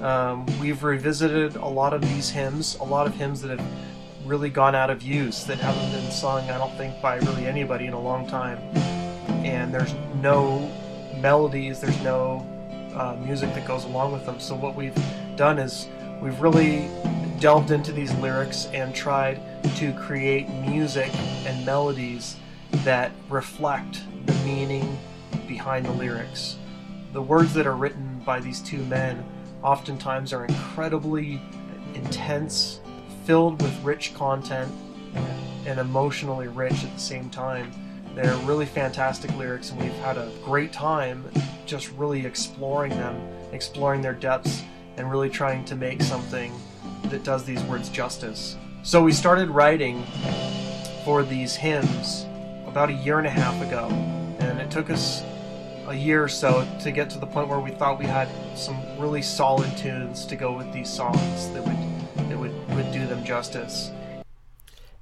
Um, 0.00 0.46
we've 0.58 0.82
revisited 0.82 1.56
a 1.56 1.66
lot 1.66 1.92
of 1.92 2.00
these 2.00 2.30
hymns, 2.30 2.76
a 2.76 2.84
lot 2.84 3.06
of 3.06 3.14
hymns 3.14 3.42
that 3.42 3.58
have 3.58 3.68
really 4.24 4.48
gone 4.48 4.74
out 4.74 4.90
of 4.90 5.02
use, 5.02 5.44
that 5.44 5.58
haven't 5.58 5.90
been 5.92 6.10
sung, 6.10 6.48
I 6.50 6.56
don't 6.56 6.74
think, 6.76 7.00
by 7.02 7.16
really 7.18 7.46
anybody 7.46 7.86
in 7.86 7.92
a 7.92 8.00
long 8.00 8.26
time. 8.26 8.58
And 9.44 9.74
there's 9.74 9.94
no 10.22 10.70
melodies, 11.20 11.80
there's 11.80 12.00
no 12.02 12.46
uh, 12.94 13.16
music 13.24 13.54
that 13.54 13.66
goes 13.66 13.84
along 13.84 14.12
with 14.12 14.26
them. 14.26 14.40
So, 14.40 14.54
what 14.54 14.74
we've 14.74 14.96
done 15.36 15.58
is 15.58 15.88
we've 16.20 16.40
really 16.40 16.88
delved 17.38 17.70
into 17.70 17.92
these 17.92 18.12
lyrics 18.14 18.66
and 18.72 18.94
tried 18.94 19.40
to 19.76 19.92
create 19.94 20.48
music 20.48 21.10
and 21.46 21.64
melodies 21.64 22.36
that 22.84 23.12
reflect 23.28 24.00
the 24.26 24.34
meaning 24.44 24.98
behind 25.48 25.86
the 25.86 25.92
lyrics. 25.92 26.56
The 27.12 27.22
words 27.22 27.54
that 27.54 27.66
are 27.66 27.76
written 27.76 28.20
by 28.24 28.40
these 28.40 28.60
two 28.60 28.84
men 28.84 29.24
oftentimes 29.62 30.32
are 30.32 30.44
incredibly 30.44 31.40
intense, 31.94 32.80
filled 33.24 33.60
with 33.60 33.82
rich 33.82 34.14
content, 34.14 34.70
and 35.66 35.78
emotionally 35.78 36.48
rich 36.48 36.84
at 36.84 36.92
the 36.94 37.00
same 37.00 37.28
time. 37.30 37.72
They're 38.14 38.36
really 38.38 38.66
fantastic 38.66 39.34
lyrics, 39.36 39.70
and 39.70 39.80
we've 39.80 39.92
had 39.94 40.16
a 40.16 40.30
great 40.44 40.72
time 40.72 41.24
just 41.64 41.90
really 41.92 42.26
exploring 42.26 42.90
them, 42.90 43.20
exploring 43.52 44.02
their 44.02 44.14
depths, 44.14 44.62
and 44.96 45.10
really 45.10 45.30
trying 45.30 45.64
to 45.66 45.76
make 45.76 46.02
something 46.02 46.52
that 47.04 47.22
does 47.22 47.44
these 47.44 47.62
words 47.64 47.88
justice. 47.88 48.56
So 48.82 49.02
we 49.02 49.12
started 49.12 49.48
writing 49.48 50.04
for 51.04 51.22
these 51.22 51.54
hymns 51.54 52.26
about 52.66 52.90
a 52.90 52.94
year 52.94 53.18
and 53.18 53.26
a 53.26 53.30
half 53.30 53.60
ago, 53.62 53.88
and 54.40 54.60
it 54.60 54.70
took 54.70 54.90
us 54.90 55.22
a 55.86 55.94
year 55.94 56.22
or 56.22 56.28
so 56.28 56.66
to 56.80 56.90
get 56.90 57.10
to 57.10 57.18
the 57.18 57.26
point 57.26 57.48
where 57.48 57.60
we 57.60 57.70
thought 57.70 57.98
we 57.98 58.06
had 58.06 58.28
some 58.56 58.76
really 58.98 59.22
solid 59.22 59.76
tunes 59.76 60.24
to 60.26 60.36
go 60.36 60.56
with 60.56 60.72
these 60.72 60.88
songs 60.88 61.50
that 61.50 61.64
would 61.64 62.28
that 62.28 62.38
would, 62.38 62.52
would 62.74 62.92
do 62.92 63.06
them 63.06 63.24
justice. 63.24 63.90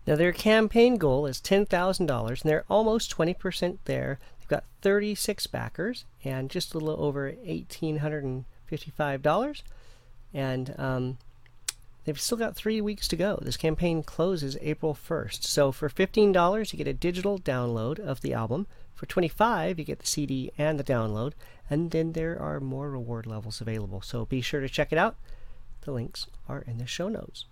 Now, 0.08 0.16
their 0.16 0.32
campaign 0.32 0.96
goal 0.96 1.26
is 1.26 1.38
$10,000, 1.38 2.00
and 2.00 2.50
they're 2.50 2.64
almost 2.70 3.14
20% 3.14 3.76
there. 3.84 4.18
They've 4.38 4.48
got 4.48 4.64
36 4.80 5.46
backers 5.48 6.06
and 6.24 6.48
just 6.48 6.72
a 6.72 6.78
little 6.78 7.04
over 7.04 7.30
$1,855. 7.30 9.62
And 10.32 10.74
um, 10.78 11.18
they've 12.06 12.18
still 12.18 12.38
got 12.38 12.56
three 12.56 12.80
weeks 12.80 13.06
to 13.08 13.16
go. 13.16 13.38
This 13.42 13.58
campaign 13.58 14.02
closes 14.02 14.56
April 14.62 14.96
1st. 14.96 15.44
So 15.44 15.72
for 15.72 15.90
$15, 15.90 16.72
you 16.72 16.78
get 16.78 16.88
a 16.88 16.94
digital 16.94 17.38
download 17.38 17.98
of 17.98 18.22
the 18.22 18.32
album. 18.32 18.66
For 18.94 19.04
25 19.04 19.78
you 19.78 19.84
get 19.84 19.98
the 19.98 20.06
CD 20.06 20.50
and 20.56 20.80
the 20.80 20.84
download. 20.84 21.34
And 21.68 21.90
then 21.90 22.14
there 22.14 22.40
are 22.40 22.60
more 22.60 22.90
reward 22.90 23.26
levels 23.26 23.60
available. 23.60 24.00
So 24.00 24.24
be 24.24 24.40
sure 24.40 24.62
to 24.62 24.70
check 24.70 24.90
it 24.90 24.96
out. 24.96 25.16
The 25.82 25.92
links 25.92 26.28
are 26.48 26.62
in 26.62 26.78
the 26.78 26.86
show 26.86 27.10
notes. 27.10 27.44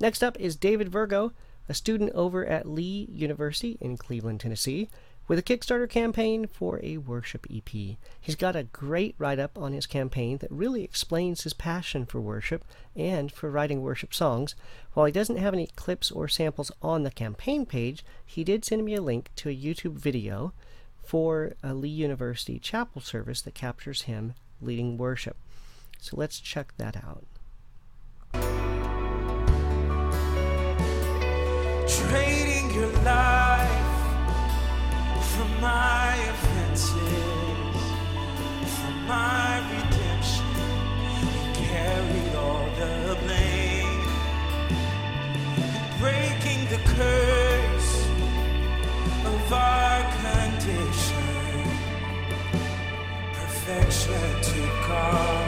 Next 0.00 0.24
up 0.24 0.36
is 0.40 0.56
David 0.56 0.88
Virgo, 0.88 1.30
a 1.68 1.74
student 1.74 2.12
over 2.12 2.44
at 2.46 2.68
Lee 2.68 3.08
University 3.10 3.76
in 3.80 3.96
Cleveland, 3.96 4.40
Tennessee, 4.40 4.88
with 5.28 5.38
a 5.38 5.42
Kickstarter 5.42 5.88
campaign 5.88 6.46
for 6.46 6.78
a 6.82 6.98
worship 6.98 7.46
EP. 7.52 7.68
He's 8.20 8.36
got 8.36 8.54
a 8.54 8.64
great 8.64 9.14
write 9.18 9.38
up 9.38 9.58
on 9.58 9.72
his 9.72 9.86
campaign 9.86 10.38
that 10.38 10.50
really 10.52 10.84
explains 10.84 11.42
his 11.42 11.52
passion 11.52 12.06
for 12.06 12.20
worship 12.20 12.64
and 12.94 13.32
for 13.32 13.50
writing 13.50 13.82
worship 13.82 14.14
songs. 14.14 14.54
While 14.94 15.06
he 15.06 15.12
doesn't 15.12 15.38
have 15.38 15.54
any 15.54 15.66
clips 15.74 16.10
or 16.10 16.28
samples 16.28 16.70
on 16.80 17.02
the 17.02 17.10
campaign 17.10 17.66
page, 17.66 18.04
he 18.24 18.44
did 18.44 18.64
send 18.64 18.84
me 18.84 18.94
a 18.94 19.02
link 19.02 19.30
to 19.36 19.48
a 19.48 19.56
YouTube 19.56 19.94
video 19.94 20.52
for 21.02 21.54
a 21.62 21.74
Lee 21.74 21.88
University 21.88 22.58
chapel 22.58 23.00
service 23.00 23.40
that 23.42 23.54
captures 23.54 24.02
him 24.02 24.34
leading 24.60 24.96
worship. 24.96 25.36
So 25.98 26.16
let's 26.16 26.38
check 26.38 26.72
that 26.76 26.96
out. 26.96 27.24
Your 32.76 32.92
life 33.04 33.94
for 35.30 35.48
my 35.62 36.14
offenses, 36.32 37.80
for 38.74 38.92
my 39.12 39.50
redemption. 39.72 40.52
You 41.16 41.42
carried 41.72 42.34
all 42.34 42.68
the 42.80 43.16
blame, 43.24 44.02
breaking 46.00 46.60
the 46.74 46.80
curse 46.94 47.92
of 49.32 49.52
our 49.52 50.02
condition. 50.24 51.62
Perfection 53.38 54.26
took 54.42 54.90
our 54.90 55.45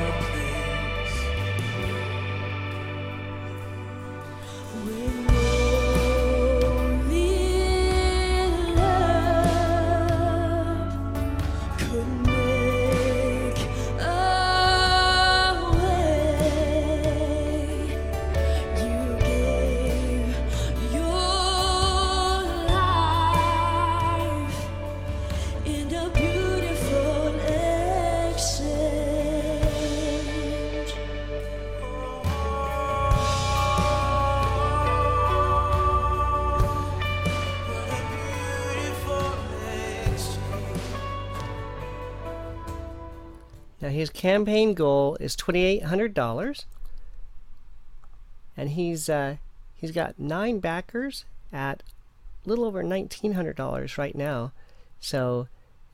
his 43.98 44.10
campaign 44.10 44.74
goal 44.74 45.16
is 45.20 45.34
twenty 45.34 45.64
eight 45.64 45.84
hundred 45.84 46.14
dollars, 46.14 46.66
and 48.56 48.70
he's 48.70 49.08
uh, 49.08 49.36
he's 49.74 49.92
got 49.92 50.18
nine 50.18 50.60
backers 50.60 51.24
at 51.52 51.82
a 52.46 52.48
little 52.48 52.64
over 52.64 52.82
nineteen 52.82 53.32
hundred 53.32 53.56
dollars 53.56 53.98
right 53.98 54.14
now, 54.14 54.52
so 55.00 55.48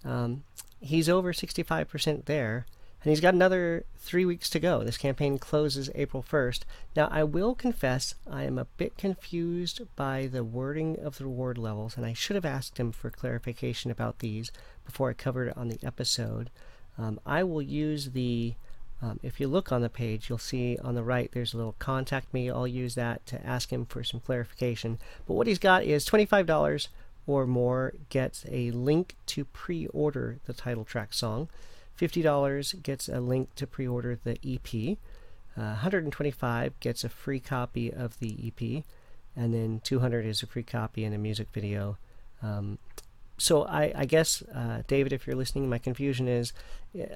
um, 0.05 0.45
he's 0.81 1.09
over 1.09 1.33
sixty 1.33 1.63
five 1.63 1.89
percent 1.89 2.27
there, 2.27 2.67
and 3.03 3.11
he's 3.11 3.21
got 3.21 3.35
another 3.35 3.85
three 3.97 4.27
weeks 4.27 4.51
to 4.51 4.61
go. 4.61 4.85
This 4.85 4.99
campaign 4.99 5.39
closes 5.39 5.89
April 5.95 6.23
first. 6.23 6.67
Now 6.95 7.09
I 7.11 7.25
will 7.25 7.55
confess 7.55 8.15
I 8.31 8.45
am 8.45 8.59
a 8.59 8.67
bit 8.77 8.99
confused 8.99 9.81
by 9.97 10.27
the 10.27 10.45
wording 10.45 10.99
of 11.01 11.17
the 11.17 11.25
reward 11.25 11.57
levels, 11.57 11.97
and 11.97 12.05
I 12.05 12.13
should 12.13 12.37
have 12.37 12.45
asked 12.45 12.79
him 12.79 12.93
for 12.93 13.09
clarification 13.11 13.91
about 13.91 14.19
these 14.19 14.53
before 14.85 15.09
I 15.09 15.15
covered 15.15 15.49
it 15.49 15.57
on 15.57 15.69
the 15.69 15.79
episode. 15.83 16.51
Um, 16.99 17.21
I 17.27 17.43
will 17.43 17.63
use 17.63 18.11
the, 18.11 18.55
um, 19.03 19.19
if 19.23 19.41
you 19.41 19.49
look 19.49 19.73
on 19.73 19.83
the 19.83 19.89
page, 19.89 20.29
you'll 20.29 20.39
see 20.39 20.79
on 20.83 20.95
the 20.95 21.03
right 21.03 21.31
there's 21.33 21.55
a 21.55 21.57
little 21.57 21.77
contact 21.79 22.33
me. 22.33 22.51
I'll 22.51 22.67
use 22.67 22.95
that 22.95 23.27
to 23.27 23.47
ask 23.47 23.73
him 23.73 23.87
for 23.87 24.05
some 24.05 24.21
clarification. 24.21 24.99
But 25.27 25.35
what 25.35 25.47
he's 25.47 25.59
got 25.59 25.85
is 25.85 26.07
$25 26.07 26.89
or 27.27 27.47
more 27.47 27.95
gets 28.11 28.45
a 28.51 28.71
link 28.73 29.17
to 29.27 29.45
pre 29.45 29.87
order 29.89 30.39
the 30.47 30.53
title 30.53 30.85
track 30.85 31.15
song, 31.15 31.49
$50 31.99 32.83
gets 32.83 33.09
a 33.09 33.21
link 33.21 33.55
to 33.57 33.67
pre 33.67 33.87
order 33.87 34.19
the 34.23 34.39
EP, 34.45 34.99
uh, 35.57 35.79
125 35.79 36.79
gets 36.81 37.05
a 37.05 37.09
free 37.09 37.41
copy 37.41 37.93
of 37.93 38.19
the 38.19 38.37
EP, 38.47 38.85
and 39.37 39.55
then 39.55 39.81
200 39.85 40.27
is 40.27 40.43
a 40.43 40.47
free 40.47 40.63
copy 40.63 41.05
and 41.05 41.15
a 41.15 41.19
music 41.19 41.49
video. 41.53 41.97
Um, 42.43 42.79
so 43.37 43.65
I, 43.65 43.93
I 43.95 44.05
guess, 44.05 44.43
uh, 44.55 44.83
David, 44.87 45.13
if 45.13 45.27
you're 45.27 45.37
listening, 45.37 45.69
my 45.69 45.79
confusion 45.79 46.29
is 46.29 46.53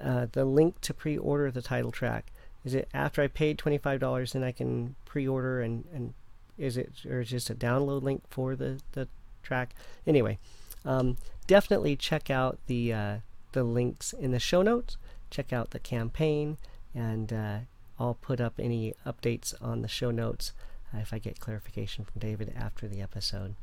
uh, 0.03 0.27
the 0.33 0.45
link 0.45 0.81
to 0.83 0.95
pre-order 0.95 1.51
the 1.51 1.63
title 1.63 1.93
track. 1.93 2.33
Is 2.65 2.75
it 2.75 2.89
after 2.93 3.23
I 3.23 3.29
paid 3.29 3.57
twenty 3.57 3.79
five 3.79 4.01
dollars, 4.01 4.33
then 4.33 4.43
I 4.43 4.53
can 4.53 4.97
pre-order, 5.05 5.61
and, 5.61 5.85
and 5.95 6.15
is 6.59 6.77
it 6.77 6.93
or 7.09 7.21
is 7.21 7.29
it 7.29 7.37
just 7.37 7.51
a 7.51 7.55
download 7.55 8.03
link 8.03 8.23
for 8.29 8.57
the, 8.57 8.81
the 8.93 9.09
track? 9.43 9.75
Anyway, 10.07 10.39
um, 10.85 11.17
definitely 11.47 11.95
check 11.97 12.31
out 12.31 12.59
the 12.67 12.93
uh, 12.93 13.17
the 13.53 13.63
links 13.63 14.13
in 14.13 14.33
the 14.33 14.41
show 14.41 14.63
notes. 14.63 14.97
Check 15.31 15.53
out 15.53 15.71
the 15.71 15.79
campaign, 15.79 16.59
and 16.95 17.33
uh, 17.33 17.59
I'll 17.99 18.19
put 18.21 18.41
up 18.41 18.55
any 18.59 18.95
updates 19.07 19.55
on 19.63 19.83
the 19.83 19.89
show 19.89 20.11
notes 20.11 20.53
uh, 20.93 20.99
if 20.99 21.13
I 21.13 21.19
get 21.19 21.39
clarification 21.39 22.05
from 22.05 22.19
David 22.19 22.53
after 22.57 22.89
the 22.89 23.01
episode. 23.01 23.55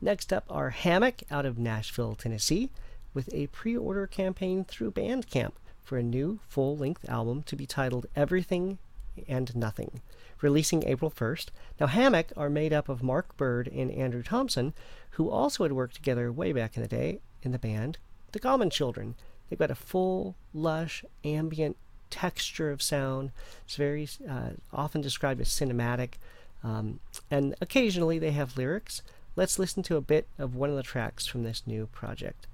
Next 0.00 0.32
up 0.32 0.44
are 0.48 0.70
Hammock 0.70 1.22
out 1.30 1.44
of 1.44 1.58
Nashville, 1.58 2.14
Tennessee, 2.14 2.70
with 3.14 3.28
a 3.32 3.48
pre 3.48 3.76
order 3.76 4.06
campaign 4.06 4.64
through 4.64 4.92
Bandcamp 4.92 5.52
for 5.82 5.98
a 5.98 6.02
new 6.02 6.38
full 6.48 6.76
length 6.76 7.08
album 7.08 7.42
to 7.44 7.56
be 7.56 7.66
titled 7.66 8.06
Everything 8.14 8.78
and 9.26 9.56
Nothing, 9.56 10.00
releasing 10.40 10.84
April 10.84 11.10
1st. 11.10 11.46
Now, 11.80 11.86
Hammock 11.86 12.32
are 12.36 12.50
made 12.50 12.72
up 12.72 12.88
of 12.88 13.02
Marc 13.02 13.36
Byrd 13.36 13.68
and 13.68 13.90
Andrew 13.90 14.22
Thompson, 14.22 14.72
who 15.12 15.30
also 15.30 15.64
had 15.64 15.72
worked 15.72 15.96
together 15.96 16.30
way 16.30 16.52
back 16.52 16.76
in 16.76 16.82
the 16.82 16.88
day 16.88 17.20
in 17.42 17.52
the 17.52 17.58
band 17.58 17.98
The 18.32 18.38
Common 18.38 18.70
Children. 18.70 19.16
They've 19.48 19.58
got 19.58 19.70
a 19.70 19.74
full, 19.74 20.36
lush, 20.54 21.04
ambient 21.24 21.76
texture 22.10 22.70
of 22.70 22.82
sound. 22.82 23.32
It's 23.64 23.76
very 23.76 24.08
uh, 24.28 24.50
often 24.72 25.00
described 25.00 25.40
as 25.40 25.48
cinematic, 25.48 26.14
um, 26.62 27.00
and 27.30 27.54
occasionally 27.60 28.18
they 28.18 28.32
have 28.32 28.56
lyrics. 28.56 29.02
Let's 29.38 29.56
listen 29.56 29.84
to 29.84 29.94
a 29.94 30.00
bit 30.00 30.26
of 30.36 30.56
one 30.56 30.68
of 30.68 30.74
the 30.74 30.82
tracks 30.82 31.28
from 31.28 31.44
this 31.44 31.62
new 31.64 31.86
project. 31.86 32.48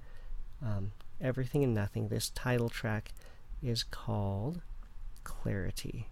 Um, 0.63 0.91
Everything 1.19 1.63
and 1.63 1.73
Nothing. 1.73 2.09
This 2.09 2.29
title 2.29 2.69
track 2.69 3.11
is 3.63 3.81
called 3.81 4.61
Clarity. 5.23 6.09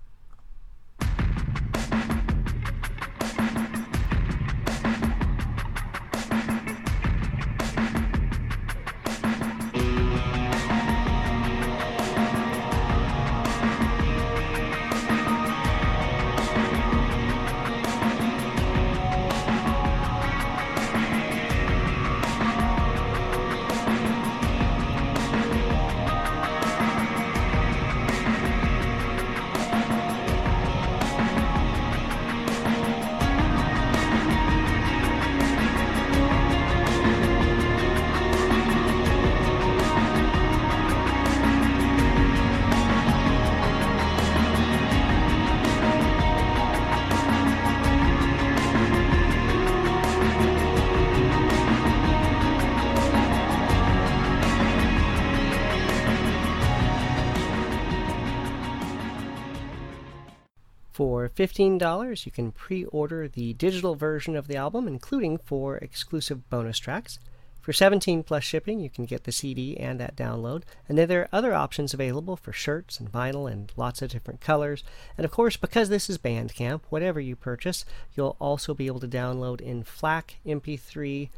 $15, 60.94 62.26
you 62.26 62.32
can 62.32 62.52
pre 62.52 62.86
order 62.86 63.28
the 63.28 63.54
digital 63.54 63.96
version 63.96 64.36
of 64.36 64.48
the 64.48 64.56
album, 64.56 64.88
including 64.88 65.38
four 65.38 65.78
exclusive 65.78 66.50
bonus 66.50 66.78
tracks. 66.78 67.20
For 67.64 67.72
17 67.72 68.24
plus 68.24 68.44
shipping, 68.44 68.82
you 68.82 68.90
can 68.90 69.06
get 69.06 69.24
the 69.24 69.32
CD 69.32 69.78
and 69.78 69.98
that 69.98 70.18
download. 70.18 70.64
And 70.90 70.98
then 70.98 71.08
there 71.08 71.22
are 71.22 71.30
other 71.32 71.54
options 71.54 71.94
available 71.94 72.36
for 72.36 72.52
shirts 72.52 73.00
and 73.00 73.10
vinyl 73.10 73.50
and 73.50 73.72
lots 73.78 74.02
of 74.02 74.10
different 74.10 74.42
colors. 74.42 74.84
And 75.18 75.24
of 75.24 75.32
course, 75.32 75.56
because 75.56 75.88
this 75.88 76.10
is 76.10 76.18
Bandcamp, 76.18 76.82
whatever 76.90 77.22
you 77.22 77.38
purchase, 77.38 77.86
you'll 78.16 78.36
also 78.40 78.74
be 78.74 78.88
able 78.88 79.00
to 79.00 79.08
download 79.08 79.62
in 79.62 79.84
FLAC, 79.84 80.36
MP3, 80.46 81.30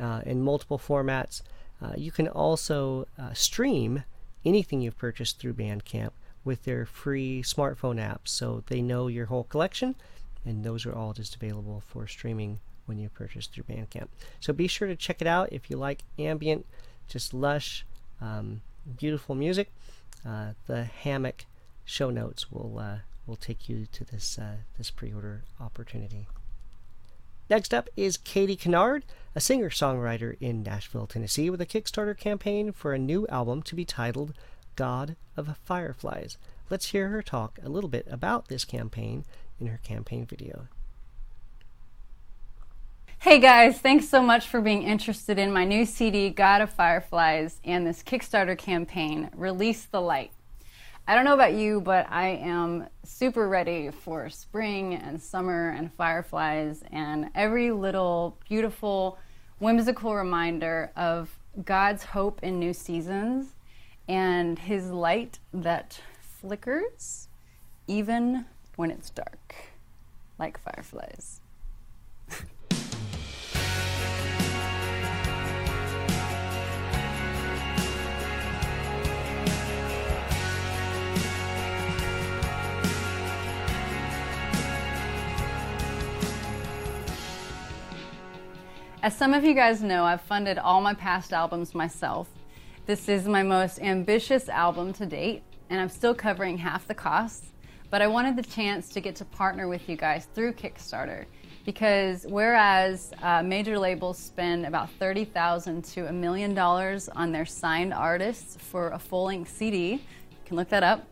uh, 0.00 0.22
in 0.24 0.42
multiple 0.42 0.78
formats. 0.78 1.42
Uh, 1.82 1.92
you 1.98 2.10
can 2.10 2.28
also 2.28 3.06
uh, 3.18 3.34
stream 3.34 4.04
anything 4.42 4.80
you've 4.80 4.96
purchased 4.96 5.38
through 5.38 5.52
Bandcamp 5.52 6.12
with 6.44 6.64
their 6.64 6.84
free 6.84 7.42
smartphone 7.42 7.96
apps 7.96 8.28
so 8.28 8.62
they 8.66 8.82
know 8.82 9.08
your 9.08 9.26
whole 9.26 9.44
collection, 9.44 9.94
and 10.44 10.64
those 10.64 10.84
are 10.86 10.94
all 10.94 11.12
just 11.12 11.34
available 11.34 11.82
for 11.86 12.06
streaming 12.06 12.60
when 12.86 12.98
you 12.98 13.08
purchase 13.08 13.46
through 13.46 13.64
Bandcamp. 13.64 14.08
So 14.40 14.52
be 14.52 14.66
sure 14.66 14.88
to 14.88 14.96
check 14.96 15.20
it 15.20 15.26
out 15.26 15.52
if 15.52 15.70
you 15.70 15.76
like 15.76 16.02
ambient, 16.18 16.66
just 17.08 17.32
lush, 17.32 17.86
um, 18.20 18.60
beautiful 18.98 19.34
music. 19.34 19.72
Uh, 20.26 20.52
the 20.66 20.84
hammock 20.84 21.46
show 21.84 22.10
notes 22.10 22.50
will 22.50 22.78
uh, 22.78 22.98
will 23.26 23.36
take 23.36 23.68
you 23.68 23.86
to 23.92 24.04
this 24.04 24.38
uh, 24.38 24.56
this 24.76 24.90
pre-order 24.90 25.42
opportunity. 25.60 26.26
Next 27.50 27.74
up 27.74 27.90
is 27.94 28.16
Katie 28.16 28.56
Kennard, 28.56 29.04
a 29.34 29.40
singer 29.40 29.68
songwriter 29.68 30.36
in 30.40 30.62
Nashville, 30.62 31.06
Tennessee, 31.06 31.50
with 31.50 31.60
a 31.60 31.66
Kickstarter 31.66 32.16
campaign 32.16 32.72
for 32.72 32.94
a 32.94 32.98
new 32.98 33.26
album 33.26 33.62
to 33.64 33.74
be 33.74 33.84
titled 33.84 34.32
God 34.76 35.16
of 35.36 35.56
Fireflies. 35.64 36.38
Let's 36.70 36.90
hear 36.90 37.08
her 37.08 37.22
talk 37.22 37.58
a 37.62 37.68
little 37.68 37.90
bit 37.90 38.06
about 38.10 38.48
this 38.48 38.64
campaign 38.64 39.24
in 39.60 39.66
her 39.68 39.80
campaign 39.82 40.26
video. 40.26 40.68
Hey 43.18 43.38
guys, 43.38 43.78
thanks 43.80 44.08
so 44.08 44.22
much 44.22 44.46
for 44.48 44.60
being 44.60 44.82
interested 44.82 45.38
in 45.38 45.52
my 45.52 45.64
new 45.64 45.86
CD, 45.86 46.28
God 46.28 46.60
of 46.60 46.70
Fireflies, 46.70 47.58
and 47.64 47.86
this 47.86 48.02
Kickstarter 48.02 48.56
campaign, 48.56 49.30
Release 49.34 49.84
the 49.84 50.00
Light. 50.00 50.32
I 51.06 51.14
don't 51.14 51.24
know 51.24 51.34
about 51.34 51.54
you, 51.54 51.80
but 51.80 52.06
I 52.10 52.28
am 52.28 52.86
super 53.02 53.48
ready 53.48 53.90
for 53.90 54.28
spring 54.30 54.94
and 54.94 55.20
summer 55.20 55.70
and 55.70 55.92
fireflies 55.94 56.82
and 56.92 57.30
every 57.34 57.70
little 57.72 58.38
beautiful, 58.48 59.18
whimsical 59.58 60.14
reminder 60.14 60.92
of 60.96 61.30
God's 61.64 62.04
hope 62.04 62.42
in 62.42 62.58
new 62.58 62.72
seasons 62.72 63.54
and 64.08 64.58
His 64.58 64.90
light 64.90 65.38
that 65.52 66.00
flickers 66.20 67.28
even 67.86 68.46
when 68.76 68.90
it's 68.90 69.10
dark, 69.10 69.54
like 70.38 70.58
fireflies. 70.58 71.40
As 89.04 89.14
some 89.14 89.34
of 89.34 89.44
you 89.44 89.52
guys 89.52 89.82
know, 89.82 90.04
I've 90.06 90.22
funded 90.22 90.56
all 90.56 90.80
my 90.80 90.94
past 90.94 91.34
albums 91.34 91.74
myself. 91.74 92.26
This 92.86 93.08
is 93.08 93.26
my 93.26 93.42
most 93.42 93.80
ambitious 93.80 94.50
album 94.50 94.92
to 94.94 95.06
date, 95.06 95.42
and 95.70 95.80
I'm 95.80 95.88
still 95.88 96.14
covering 96.14 96.58
half 96.58 96.86
the 96.86 96.92
costs. 96.92 97.52
But 97.88 98.02
I 98.02 98.08
wanted 98.08 98.36
the 98.36 98.42
chance 98.42 98.90
to 98.90 99.00
get 99.00 99.16
to 99.16 99.24
partner 99.24 99.68
with 99.68 99.88
you 99.88 99.96
guys 99.96 100.28
through 100.34 100.52
Kickstarter 100.52 101.24
because 101.64 102.26
whereas 102.28 103.14
uh, 103.22 103.42
major 103.42 103.78
labels 103.78 104.18
spend 104.18 104.66
about 104.66 104.90
thirty 104.98 105.24
thousand 105.24 105.82
to 105.86 106.08
a 106.08 106.12
million 106.12 106.52
dollars 106.52 107.08
on 107.08 107.32
their 107.32 107.46
signed 107.46 107.94
artists 107.94 108.58
for 108.60 108.90
a 108.90 108.98
full-length 108.98 109.50
CD, 109.50 109.92
you 109.92 110.00
can 110.44 110.58
look 110.58 110.68
that 110.68 110.82
up. 110.82 111.06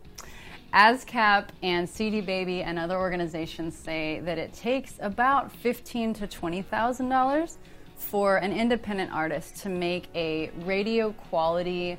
ASCAP 0.75 1.47
and 1.63 1.89
CD 1.89 2.21
Baby 2.21 2.61
and 2.61 2.77
other 2.77 2.99
organizations 2.99 3.75
say 3.75 4.19
that 4.19 4.37
it 4.37 4.53
takes 4.53 4.99
about 5.01 5.51
fifteen 5.51 6.13
to 6.13 6.27
twenty 6.27 6.61
thousand 6.61 7.09
dollars 7.09 7.57
for 7.97 8.37
an 8.37 8.51
independent 8.51 9.11
artist 9.11 9.55
to 9.57 9.69
make 9.69 10.07
a 10.15 10.49
radio 10.65 11.11
quality, 11.11 11.97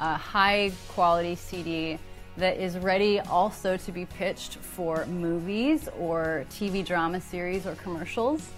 uh, 0.00 0.16
high 0.16 0.72
quality 0.88 1.34
CD 1.34 1.98
that 2.36 2.58
is 2.58 2.76
ready 2.78 3.20
also 3.20 3.76
to 3.76 3.92
be 3.92 4.04
pitched 4.04 4.56
for 4.56 5.06
movies 5.06 5.88
or 5.98 6.44
TV 6.50 6.84
drama 6.84 7.20
series 7.20 7.66
or 7.66 7.74
commercials. 7.76 8.50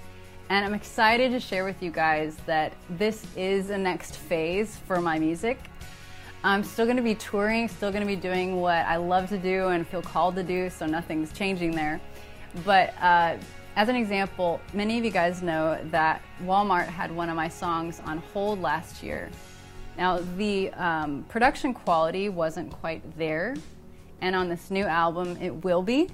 And 0.51 0.65
I'm 0.65 0.75
excited 0.75 1.31
to 1.33 1.41
share 1.41 1.65
with 1.65 1.83
you 1.83 1.91
guys 1.91 2.37
that 2.47 2.73
this 2.91 3.27
is 3.37 3.69
the 3.69 3.79
next 3.79 4.17
phase 4.17 4.77
for 4.77 5.01
my 5.01 5.19
music. 5.19 5.59
I'm 6.43 6.65
still 6.65 6.87
going 6.87 6.97
to 6.97 7.03
be 7.03 7.17
touring, 7.17 7.69
still 7.69 7.91
going 7.91 8.03
to 8.03 8.07
be 8.07 8.17
doing 8.17 8.61
what 8.61 8.87
I 8.87 8.97
love 8.97 9.29
to 9.29 9.39
do 9.39 9.69
and 9.69 9.87
feel 9.87 10.03
called 10.03 10.37
to 10.37 10.43
do, 10.43 10.71
so 10.71 10.87
nothing's 10.87 11.33
changing 11.33 11.73
there. 11.73 12.01
But 12.65 12.95
uh, 13.01 13.37
as 13.79 13.89
an 13.89 13.95
example, 13.95 14.61
many 14.75 14.99
of 14.99 15.05
you 15.05 15.11
guys 15.13 15.41
know 15.41 15.79
that 15.93 16.21
Walmart 16.43 16.87
had 16.87 17.13
one 17.13 17.29
of 17.29 17.37
my 17.37 17.49
songs 17.49 18.01
on 18.05 18.19
hold 18.19 18.61
last 18.61 19.05
year. 19.05 19.31
Now, 19.97 20.19
the 20.37 20.73
um, 20.73 21.25
production 21.29 21.73
quality 21.73 22.29
wasn't 22.29 22.73
quite 22.73 23.17
there, 23.17 23.55
and 24.21 24.35
on 24.35 24.49
this 24.49 24.73
new 24.73 24.83
album, 24.83 25.39
it 25.41 25.63
will 25.63 25.83
be. 25.83 26.09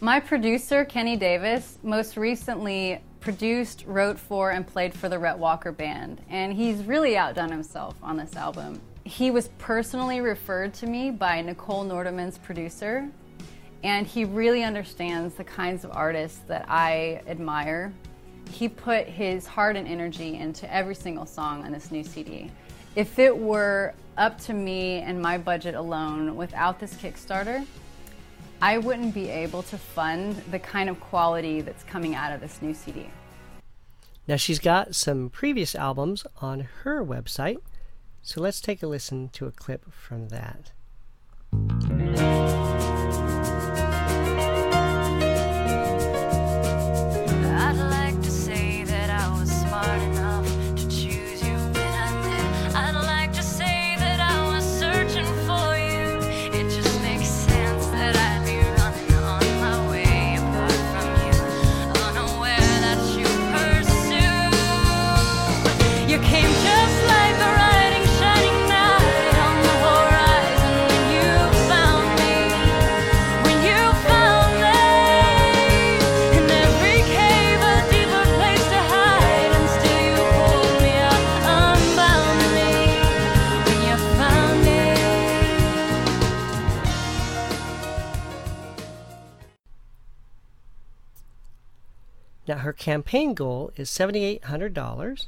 My 0.00 0.18
producer, 0.18 0.86
Kenny 0.86 1.14
Davis, 1.14 1.76
most 1.82 2.16
recently 2.16 3.02
produced, 3.20 3.84
wrote 3.86 4.18
for, 4.18 4.52
and 4.52 4.66
played 4.66 4.94
for 4.94 5.10
the 5.10 5.18
Rhett 5.18 5.36
Walker 5.36 5.72
Band, 5.72 6.22
and 6.30 6.54
he's 6.54 6.84
really 6.84 7.18
outdone 7.18 7.50
himself 7.50 7.96
on 8.02 8.16
this 8.16 8.34
album. 8.34 8.80
He 9.04 9.30
was 9.30 9.50
personally 9.58 10.20
referred 10.20 10.72
to 10.74 10.86
me 10.86 11.10
by 11.10 11.42
Nichole 11.42 11.86
Nordeman's 11.86 12.38
producer, 12.38 13.10
and 13.82 14.06
he 14.06 14.24
really 14.24 14.62
understands 14.62 15.34
the 15.34 15.44
kinds 15.44 15.84
of 15.84 15.90
artists 15.92 16.40
that 16.48 16.64
I 16.68 17.22
admire. 17.26 17.92
He 18.50 18.68
put 18.68 19.06
his 19.06 19.46
heart 19.46 19.76
and 19.76 19.88
energy 19.88 20.36
into 20.36 20.72
every 20.72 20.94
single 20.94 21.26
song 21.26 21.64
on 21.64 21.72
this 21.72 21.90
new 21.90 22.04
CD. 22.04 22.50
If 22.94 23.18
it 23.18 23.36
were 23.36 23.94
up 24.16 24.38
to 24.42 24.52
me 24.52 24.98
and 24.98 25.20
my 25.20 25.38
budget 25.38 25.74
alone 25.74 26.36
without 26.36 26.78
this 26.78 26.94
Kickstarter, 26.94 27.66
I 28.60 28.78
wouldn't 28.78 29.14
be 29.14 29.28
able 29.28 29.62
to 29.64 29.78
fund 29.78 30.36
the 30.50 30.58
kind 30.58 30.88
of 30.88 31.00
quality 31.00 31.62
that's 31.62 31.82
coming 31.84 32.14
out 32.14 32.32
of 32.32 32.40
this 32.40 32.62
new 32.62 32.74
CD. 32.74 33.10
Now, 34.28 34.36
she's 34.36 34.60
got 34.60 34.94
some 34.94 35.30
previous 35.30 35.74
albums 35.74 36.24
on 36.40 36.68
her 36.82 37.04
website, 37.04 37.58
so 38.22 38.40
let's 38.40 38.60
take 38.60 38.80
a 38.82 38.86
listen 38.86 39.30
to 39.30 39.46
a 39.46 39.50
clip 39.50 39.92
from 39.92 40.28
that. 40.28 40.70
Her 92.62 92.72
campaign 92.72 93.34
goal 93.34 93.72
is 93.76 93.90
$7,800, 93.90 95.26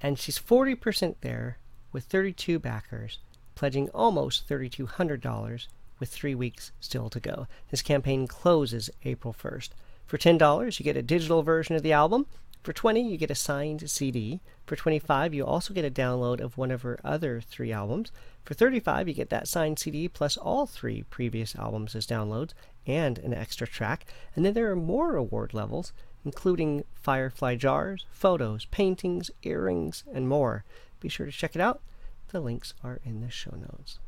and 0.00 0.18
she's 0.18 0.38
40% 0.38 1.16
there 1.20 1.58
with 1.92 2.04
32 2.04 2.58
backers, 2.58 3.18
pledging 3.54 3.88
almost 3.90 4.48
$3,200 4.48 5.66
with 5.98 6.08
three 6.08 6.34
weeks 6.34 6.72
still 6.80 7.08
to 7.10 7.20
go. 7.20 7.46
This 7.70 7.82
campaign 7.82 8.26
closes 8.26 8.90
April 9.04 9.34
1st. 9.34 9.70
For 10.06 10.18
$10, 10.18 10.78
you 10.78 10.84
get 10.84 10.96
a 10.96 11.02
digital 11.02 11.42
version 11.42 11.76
of 11.76 11.82
the 11.82 11.92
album 11.92 12.26
For 12.62 12.72
20, 12.72 13.08
you 13.08 13.16
get 13.16 13.30
a 13.30 13.34
signed 13.34 13.90
CD. 13.90 14.40
For 14.66 14.76
25, 14.76 15.34
you 15.34 15.44
also 15.44 15.74
get 15.74 15.84
a 15.84 15.90
download 15.90 16.40
of 16.40 16.56
one 16.56 16.70
of 16.70 16.82
her 16.82 17.00
other 17.02 17.40
three 17.40 17.72
albums. 17.72 18.12
For 18.44 18.54
35, 18.54 19.08
you 19.08 19.14
get 19.14 19.30
that 19.30 19.46
signed 19.46 19.78
CD 19.78 20.08
plus 20.08 20.36
all 20.36 20.66
three 20.66 21.04
previous 21.04 21.54
albums 21.54 21.94
as 21.94 22.06
downloads 22.06 22.52
and 22.86 23.18
an 23.18 23.32
extra 23.32 23.66
track. 23.66 24.06
And 24.34 24.44
then 24.44 24.54
there 24.54 24.70
are 24.70 24.76
more 24.76 25.16
award 25.16 25.54
levels, 25.54 25.92
including 26.24 26.84
Firefly 26.94 27.56
jars, 27.56 28.04
photos, 28.10 28.64
paintings, 28.66 29.30
earrings, 29.42 30.02
and 30.12 30.28
more. 30.28 30.64
Be 31.00 31.08
sure 31.08 31.26
to 31.26 31.32
check 31.32 31.54
it 31.54 31.60
out. 31.60 31.80
The 32.28 32.40
links 32.40 32.74
are 32.82 33.00
in 33.04 33.20
the 33.20 33.30
show 33.30 33.54
notes. 33.54 33.98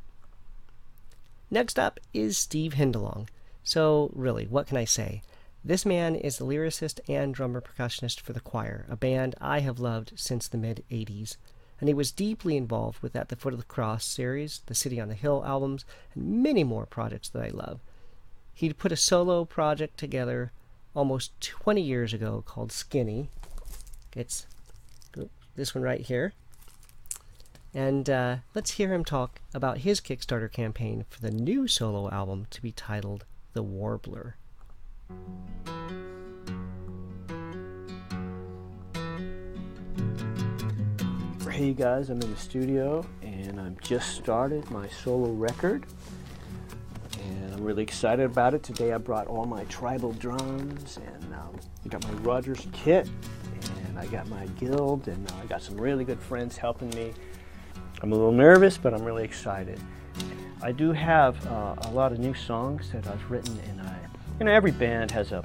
Next 1.50 1.78
up 1.78 2.00
is 2.12 2.36
Steve 2.36 2.74
Hindalong. 2.74 3.28
So, 3.62 4.10
really, 4.14 4.46
what 4.46 4.66
can 4.66 4.76
I 4.76 4.84
say? 4.84 5.22
This 5.64 5.86
man 5.86 6.14
is 6.14 6.38
the 6.38 6.44
lyricist 6.44 7.00
and 7.08 7.32
drummer 7.32 7.60
percussionist 7.60 8.20
for 8.20 8.32
The 8.32 8.40
Choir, 8.40 8.84
a 8.88 8.96
band 8.96 9.34
I 9.40 9.60
have 9.60 9.78
loved 9.78 10.12
since 10.16 10.48
the 10.48 10.58
mid 10.58 10.84
80s. 10.90 11.36
And 11.80 11.88
he 11.88 11.94
was 11.94 12.12
deeply 12.12 12.56
involved 12.56 13.02
with 13.02 13.16
At 13.16 13.28
the 13.28 13.36
Foot 13.36 13.52
of 13.52 13.58
the 13.58 13.66
Cross 13.66 14.04
series, 14.04 14.62
the 14.66 14.74
City 14.74 15.00
on 15.00 15.08
the 15.08 15.14
Hill 15.14 15.42
albums, 15.44 15.84
and 16.14 16.42
many 16.42 16.64
more 16.64 16.86
projects 16.86 17.28
that 17.30 17.42
I 17.42 17.48
love. 17.48 17.80
He'd 18.54 18.78
put 18.78 18.92
a 18.92 18.96
solo 18.96 19.44
project 19.44 19.98
together 19.98 20.52
almost 20.94 21.38
20 21.40 21.82
years 21.82 22.12
ago 22.12 22.42
called 22.46 22.70
Skinny. 22.70 23.28
It's 24.14 24.46
this 25.56 25.74
one 25.74 25.82
right 25.82 26.00
here. 26.00 26.32
And 27.72 28.08
uh, 28.08 28.36
let's 28.54 28.72
hear 28.72 28.94
him 28.94 29.04
talk 29.04 29.40
about 29.52 29.78
his 29.78 30.00
Kickstarter 30.00 30.50
campaign 30.50 31.04
for 31.08 31.20
the 31.20 31.30
new 31.30 31.66
solo 31.66 32.08
album 32.10 32.46
to 32.50 32.62
be 32.62 32.70
titled 32.70 33.24
The 33.52 33.64
Warbler. 33.64 34.36
Hey 41.54 41.72
guys, 41.72 42.10
I'm 42.10 42.20
in 42.20 42.32
the 42.32 42.36
studio 42.36 43.06
and 43.22 43.60
I've 43.60 43.80
just 43.80 44.16
started 44.16 44.68
my 44.72 44.88
solo 44.88 45.30
record. 45.30 45.86
And 47.22 47.54
I'm 47.54 47.62
really 47.62 47.84
excited 47.84 48.24
about 48.26 48.54
it. 48.54 48.64
Today 48.64 48.92
I 48.92 48.98
brought 48.98 49.28
all 49.28 49.44
my 49.44 49.62
tribal 49.66 50.10
drums 50.14 50.98
and 50.98 51.32
um, 51.32 51.56
I 51.84 51.88
got 51.90 52.02
my 52.08 52.14
Rogers 52.22 52.66
kit 52.72 53.08
and 53.86 53.96
I 54.00 54.06
got 54.06 54.26
my 54.26 54.46
guild 54.58 55.06
and 55.06 55.30
uh, 55.30 55.36
I 55.44 55.46
got 55.46 55.62
some 55.62 55.80
really 55.80 56.04
good 56.04 56.18
friends 56.18 56.56
helping 56.56 56.90
me. 56.90 57.12
I'm 58.02 58.10
a 58.10 58.16
little 58.16 58.32
nervous, 58.32 58.76
but 58.76 58.92
I'm 58.92 59.04
really 59.04 59.22
excited. 59.22 59.78
I 60.60 60.72
do 60.72 60.90
have 60.90 61.46
uh, 61.46 61.76
a 61.82 61.90
lot 61.92 62.10
of 62.10 62.18
new 62.18 62.34
songs 62.34 62.90
that 62.90 63.06
I've 63.06 63.30
written 63.30 63.56
and 63.68 63.80
I, 63.80 63.96
you 64.40 64.46
know, 64.46 64.52
every 64.52 64.72
band 64.72 65.12
has 65.12 65.30
a 65.30 65.44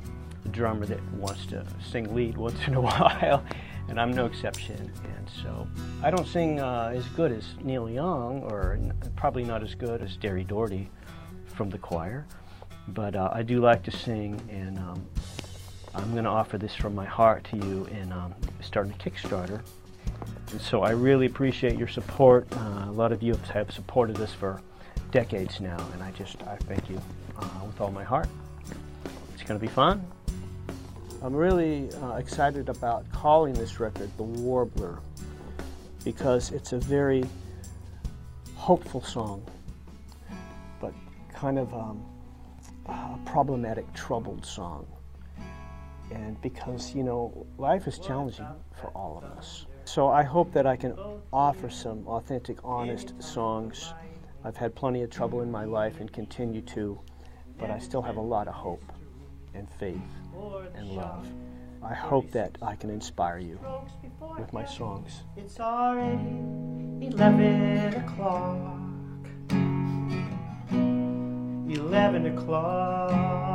drummer 0.49 0.87
that 0.87 1.03
wants 1.13 1.45
to 1.45 1.63
sing 1.87 2.15
lead 2.15 2.35
once 2.35 2.57
in 2.65 2.73
a 2.73 2.81
while 2.81 3.43
and 3.89 3.99
I'm 3.99 4.11
no 4.11 4.25
exception. 4.25 4.91
And 5.03 5.29
so 5.43 5.67
I 6.03 6.11
don't 6.11 6.27
sing 6.27 6.59
uh, 6.59 6.91
as 6.95 7.05
good 7.09 7.31
as 7.31 7.43
Neil 7.61 7.89
Young, 7.89 8.43
or 8.43 8.73
n- 8.73 8.93
probably 9.15 9.43
not 9.43 9.63
as 9.63 9.75
good 9.75 10.01
as 10.01 10.17
Derri 10.17 10.47
Daugherty 10.47 10.89
from 11.47 11.69
the 11.69 11.77
choir, 11.77 12.25
but 12.89 13.15
uh, 13.15 13.29
I 13.33 13.43
do 13.43 13.59
like 13.59 13.83
to 13.83 13.91
sing, 13.91 14.39
and 14.49 14.77
um, 14.77 15.05
I'm 15.93 16.11
going 16.11 16.23
to 16.23 16.29
offer 16.29 16.57
this 16.57 16.75
from 16.75 16.95
my 16.95 17.05
heart 17.05 17.43
to 17.51 17.57
you 17.57 17.85
in 17.91 18.11
um, 18.11 18.33
starting 18.61 18.93
a 18.93 18.97
Kickstarter. 18.97 19.61
And 20.51 20.61
so 20.61 20.81
I 20.81 20.91
really 20.91 21.25
appreciate 21.25 21.77
your 21.77 21.87
support. 21.87 22.47
Uh, 22.55 22.85
a 22.87 22.91
lot 22.91 23.11
of 23.11 23.21
you 23.21 23.35
have 23.53 23.71
supported 23.71 24.19
us 24.21 24.33
for 24.33 24.61
decades 25.11 25.59
now, 25.59 25.77
and 25.93 26.03
I 26.03 26.11
just 26.11 26.41
I 26.43 26.55
thank 26.55 26.89
you 26.89 27.01
uh, 27.37 27.65
with 27.65 27.81
all 27.81 27.91
my 27.91 28.03
heart. 28.03 28.27
It's 29.33 29.43
going 29.43 29.59
to 29.59 29.65
be 29.65 29.71
fun. 29.71 30.05
I'm 31.21 31.35
really 31.35 31.91
uh, 31.95 32.13
excited 32.13 32.69
about 32.69 33.11
calling 33.11 33.53
this 33.53 33.81
record 33.81 34.09
The 34.15 34.23
Warbler 34.23 34.99
because 36.05 36.51
it's 36.51 36.71
a 36.71 36.77
very 36.77 37.25
hopeful 38.55 39.03
song, 39.03 39.43
but 40.79 40.93
kind 41.33 41.59
of 41.59 41.73
um, 41.73 42.05
a 42.85 43.19
problematic, 43.25 43.91
troubled 43.93 44.45
song. 44.45 44.87
And 46.09 46.41
because, 46.41 46.95
you 46.95 47.03
know, 47.03 47.45
life 47.57 47.85
is 47.85 47.99
challenging 47.99 48.47
for 48.79 48.87
all 48.91 49.17
of 49.17 49.25
us. 49.37 49.65
So 49.83 50.07
I 50.07 50.23
hope 50.23 50.53
that 50.53 50.65
I 50.65 50.77
can 50.77 50.97
offer 51.33 51.69
some 51.69 52.07
authentic, 52.07 52.59
honest 52.63 53.21
songs. 53.21 53.93
I've 54.45 54.55
had 54.55 54.73
plenty 54.73 55.01
of 55.01 55.09
trouble 55.09 55.41
in 55.41 55.51
my 55.51 55.65
life 55.65 55.99
and 55.99 56.09
continue 56.13 56.61
to, 56.61 56.97
but 57.57 57.69
I 57.69 57.77
still 57.77 58.01
have 58.01 58.15
a 58.15 58.21
lot 58.21 58.47
of 58.47 58.53
hope 58.53 58.93
and 59.53 59.69
faith 59.69 59.99
and 60.75 60.89
love. 60.89 61.27
I 61.81 61.93
hope 61.93 62.31
that 62.31 62.57
I 62.61 62.75
can 62.75 62.89
inspire 62.89 63.39
you 63.39 63.59
with 64.37 64.51
my 64.51 64.65
songs. 64.65 65.23
It's 65.37 65.59
already 65.59 66.39
11 67.01 67.93
o'clock. 67.95 68.79
11 71.69 72.25
o'clock. 72.37 73.49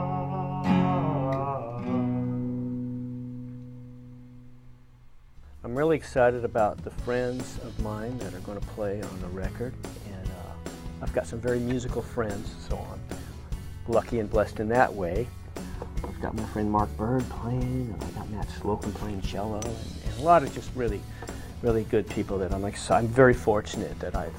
I'm 5.62 5.74
really 5.74 5.96
excited 5.96 6.44
about 6.44 6.82
the 6.84 6.90
friends 6.90 7.58
of 7.64 7.78
mine 7.80 8.16
that 8.18 8.32
are 8.34 8.40
going 8.40 8.60
to 8.60 8.66
play 8.68 9.02
on 9.02 9.20
the 9.20 9.28
record, 9.28 9.74
and 10.12 10.28
uh, 10.28 10.70
I've 11.02 11.12
got 11.12 11.26
some 11.26 11.40
very 11.40 11.58
musical 11.58 12.02
friends, 12.02 12.54
so 12.68 12.76
I'm 12.76 13.00
lucky 13.92 14.20
and 14.20 14.30
blessed 14.30 14.60
in 14.60 14.68
that 14.68 14.92
way. 14.92 15.26
Got 16.24 16.36
my 16.36 16.44
friend 16.44 16.72
Marc 16.72 16.96
Byrd 16.96 17.22
playing, 17.28 17.92
and 17.92 18.02
I 18.02 18.06
got 18.18 18.30
Matt 18.30 18.48
Slocum 18.48 18.94
playing 18.94 19.20
cello, 19.20 19.56
and, 19.56 19.76
and 20.06 20.20
a 20.20 20.22
lot 20.22 20.42
of 20.42 20.54
just 20.54 20.70
really, 20.74 21.02
really 21.60 21.84
good 21.84 22.08
people 22.08 22.38
that 22.38 22.50
I'm 22.50 22.62
like. 22.62 22.78
so 22.78 22.94
I'm 22.94 23.08
very 23.08 23.34
fortunate 23.34 24.00
that 24.00 24.14
I've 24.14 24.32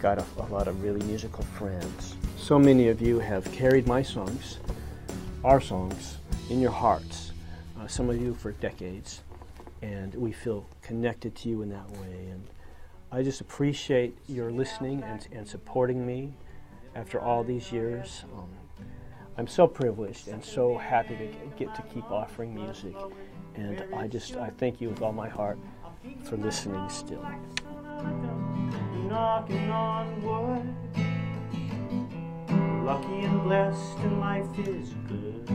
got 0.00 0.18
a, 0.18 0.24
a 0.38 0.48
lot 0.50 0.66
of 0.66 0.82
really 0.82 1.00
musical 1.04 1.44
friends. 1.44 2.16
So 2.36 2.58
many 2.58 2.88
of 2.88 3.00
you 3.00 3.20
have 3.20 3.44
carried 3.52 3.86
my 3.86 4.02
songs, 4.02 4.58
our 5.44 5.60
songs, 5.60 6.16
in 6.50 6.60
your 6.60 6.72
hearts. 6.72 7.30
Uh, 7.80 7.86
some 7.86 8.10
of 8.10 8.20
you 8.20 8.34
for 8.34 8.50
decades, 8.50 9.22
and 9.82 10.12
we 10.16 10.32
feel 10.32 10.66
connected 10.82 11.36
to 11.36 11.48
you 11.48 11.62
in 11.62 11.68
that 11.68 11.88
way. 11.88 12.30
And 12.32 12.44
I 13.12 13.22
just 13.22 13.40
appreciate 13.40 14.18
your 14.26 14.50
listening 14.50 15.04
and, 15.04 15.24
and 15.30 15.46
supporting 15.46 16.04
me 16.04 16.32
after 16.96 17.20
all 17.20 17.44
these 17.44 17.70
years. 17.70 18.24
Um, 18.34 18.48
I'm 19.38 19.46
so 19.46 19.66
privileged 19.66 20.28
and 20.28 20.42
so 20.42 20.78
happy 20.78 21.14
to 21.16 21.28
get 21.58 21.74
to 21.74 21.82
keep 21.82 22.10
offering 22.10 22.54
music. 22.54 22.94
And 23.54 23.84
I 23.94 24.06
just, 24.06 24.36
I 24.36 24.50
thank 24.56 24.80
you 24.80 24.88
with 24.88 25.02
all 25.02 25.12
my 25.12 25.28
heart 25.28 25.58
for 26.24 26.36
listening 26.36 26.88
still. 26.88 27.26
Knocking 29.08 29.70
on 29.70 30.22
wood. 30.22 30.74
Lucky 32.84 33.24
and 33.24 33.42
blessed, 33.42 33.98
and 33.98 34.20
life 34.20 34.58
is 34.60 34.94
good. 35.08 35.50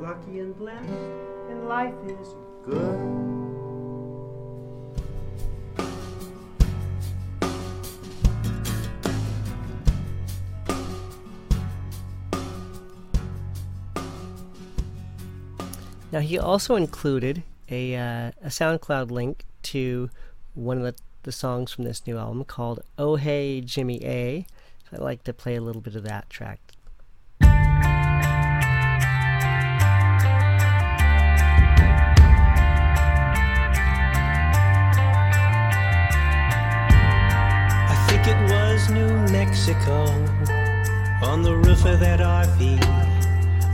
Lucky 0.00 0.38
and 0.40 0.56
blessed, 0.56 0.88
and 1.50 1.68
life 1.68 1.94
is 2.06 2.34
good. 2.64 3.23
Now, 16.14 16.20
he 16.20 16.38
also 16.38 16.76
included 16.76 17.42
a, 17.68 17.96
uh, 17.96 18.30
a 18.40 18.46
SoundCloud 18.46 19.10
link 19.10 19.44
to 19.64 20.10
one 20.54 20.78
of 20.78 20.84
the, 20.84 20.94
the 21.24 21.32
songs 21.32 21.72
from 21.72 21.82
this 21.82 22.06
new 22.06 22.16
album 22.18 22.44
called 22.44 22.78
Oh 22.96 23.16
Hey 23.16 23.60
Jimmy 23.60 23.98
A. 24.04 24.46
So 24.84 24.90
I'd 24.92 25.00
like 25.00 25.24
to 25.24 25.32
play 25.32 25.56
a 25.56 25.60
little 25.60 25.82
bit 25.82 25.96
of 25.96 26.04
that 26.04 26.30
track. 26.30 26.60
I 27.40 27.46
think 38.08 38.28
it 38.28 38.52
was 38.52 38.88
New 38.88 39.32
Mexico 39.32 40.04
on 41.24 41.42
the 41.42 41.56
roof 41.56 41.84
of 41.84 41.98
that 41.98 42.20
RV. 42.20 43.03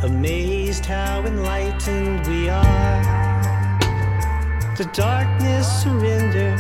Amazed 0.03 0.87
how 0.87 1.21
enlightened 1.27 2.27
we 2.27 2.49
are. 2.49 3.03
The 4.79 4.89
darkness 4.95 5.69
surrendered 5.83 6.59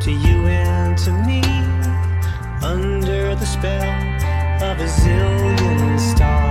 to 0.00 0.10
you 0.10 0.46
and 0.46 0.96
to 0.96 1.12
me 1.12 1.42
under 2.62 3.34
the 3.34 3.44
spell 3.44 3.92
of 4.62 4.80
a 4.80 4.86
zillion 4.86 6.00
stars. 6.00 6.47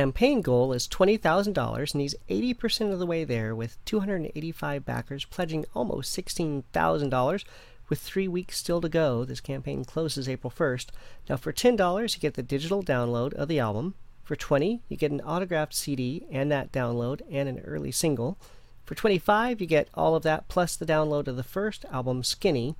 Campaign 0.00 0.40
goal 0.40 0.72
is 0.72 0.88
$20,000, 0.88 1.92
and 1.92 2.00
he's 2.00 2.14
80% 2.30 2.90
of 2.90 2.98
the 2.98 3.04
way 3.04 3.22
there 3.22 3.54
with 3.54 3.76
285 3.84 4.82
backers 4.82 5.26
pledging 5.26 5.66
almost 5.74 6.16
$16,000. 6.16 7.44
With 7.90 7.98
three 7.98 8.26
weeks 8.26 8.56
still 8.56 8.80
to 8.80 8.88
go, 8.88 9.26
this 9.26 9.42
campaign 9.42 9.84
closes 9.84 10.26
April 10.26 10.50
1st. 10.50 10.86
Now, 11.28 11.36
for 11.36 11.52
$10, 11.52 12.14
you 12.14 12.18
get 12.18 12.32
the 12.32 12.42
digital 12.42 12.82
download 12.82 13.34
of 13.34 13.48
the 13.48 13.58
album. 13.58 13.92
For 14.24 14.36
20 14.36 14.80
you 14.88 14.96
get 14.96 15.12
an 15.12 15.20
autographed 15.20 15.74
CD 15.74 16.24
and 16.30 16.50
that 16.50 16.72
download 16.72 17.20
and 17.30 17.46
an 17.46 17.58
early 17.58 17.92
single. 17.92 18.38
For 18.86 18.94
25 18.94 19.60
you 19.60 19.66
get 19.66 19.88
all 19.92 20.14
of 20.14 20.22
that 20.22 20.48
plus 20.48 20.76
the 20.76 20.86
download 20.86 21.28
of 21.28 21.36
the 21.36 21.42
first 21.42 21.84
album, 21.92 22.24
Skinny. 22.24 22.74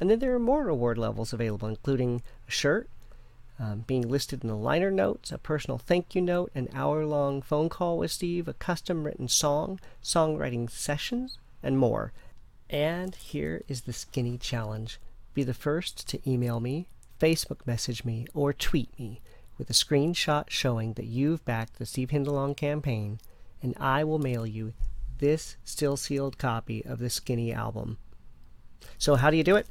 And 0.00 0.08
then 0.08 0.20
there 0.20 0.34
are 0.34 0.38
more 0.38 0.64
reward 0.64 0.96
levels 0.96 1.32
available, 1.32 1.66
including 1.66 2.22
a 2.46 2.50
shirt, 2.52 2.88
um, 3.62 3.84
being 3.86 4.08
listed 4.08 4.42
in 4.42 4.48
the 4.48 4.56
liner 4.56 4.90
notes, 4.90 5.30
a 5.30 5.38
personal 5.38 5.78
thank 5.78 6.16
you 6.16 6.20
note, 6.20 6.50
an 6.52 6.68
hour 6.74 7.06
long 7.06 7.40
phone 7.40 7.68
call 7.68 7.96
with 7.96 8.10
Steve, 8.10 8.48
a 8.48 8.54
custom 8.54 9.04
written 9.04 9.28
song, 9.28 9.78
songwriting 10.02 10.68
sessions, 10.68 11.38
and 11.62 11.78
more. 11.78 12.12
And 12.68 13.14
here 13.14 13.62
is 13.68 13.82
the 13.82 13.92
Skinny 13.92 14.36
Challenge. 14.36 14.98
Be 15.32 15.44
the 15.44 15.54
first 15.54 16.08
to 16.08 16.28
email 16.28 16.58
me, 16.58 16.88
Facebook 17.20 17.64
message 17.64 18.04
me, 18.04 18.26
or 18.34 18.52
tweet 18.52 18.98
me 18.98 19.20
with 19.56 19.70
a 19.70 19.74
screenshot 19.74 20.50
showing 20.50 20.94
that 20.94 21.06
you've 21.06 21.44
backed 21.44 21.78
the 21.78 21.86
Steve 21.86 22.10
Hindalong 22.10 22.56
campaign, 22.56 23.20
and 23.62 23.76
I 23.78 24.02
will 24.02 24.18
mail 24.18 24.44
you 24.44 24.72
this 25.18 25.56
still 25.62 25.96
sealed 25.96 26.36
copy 26.36 26.84
of 26.84 26.98
the 26.98 27.10
Skinny 27.10 27.52
album. 27.52 27.98
So, 28.98 29.14
how 29.14 29.30
do 29.30 29.36
you 29.36 29.44
do 29.44 29.54
it? 29.54 29.68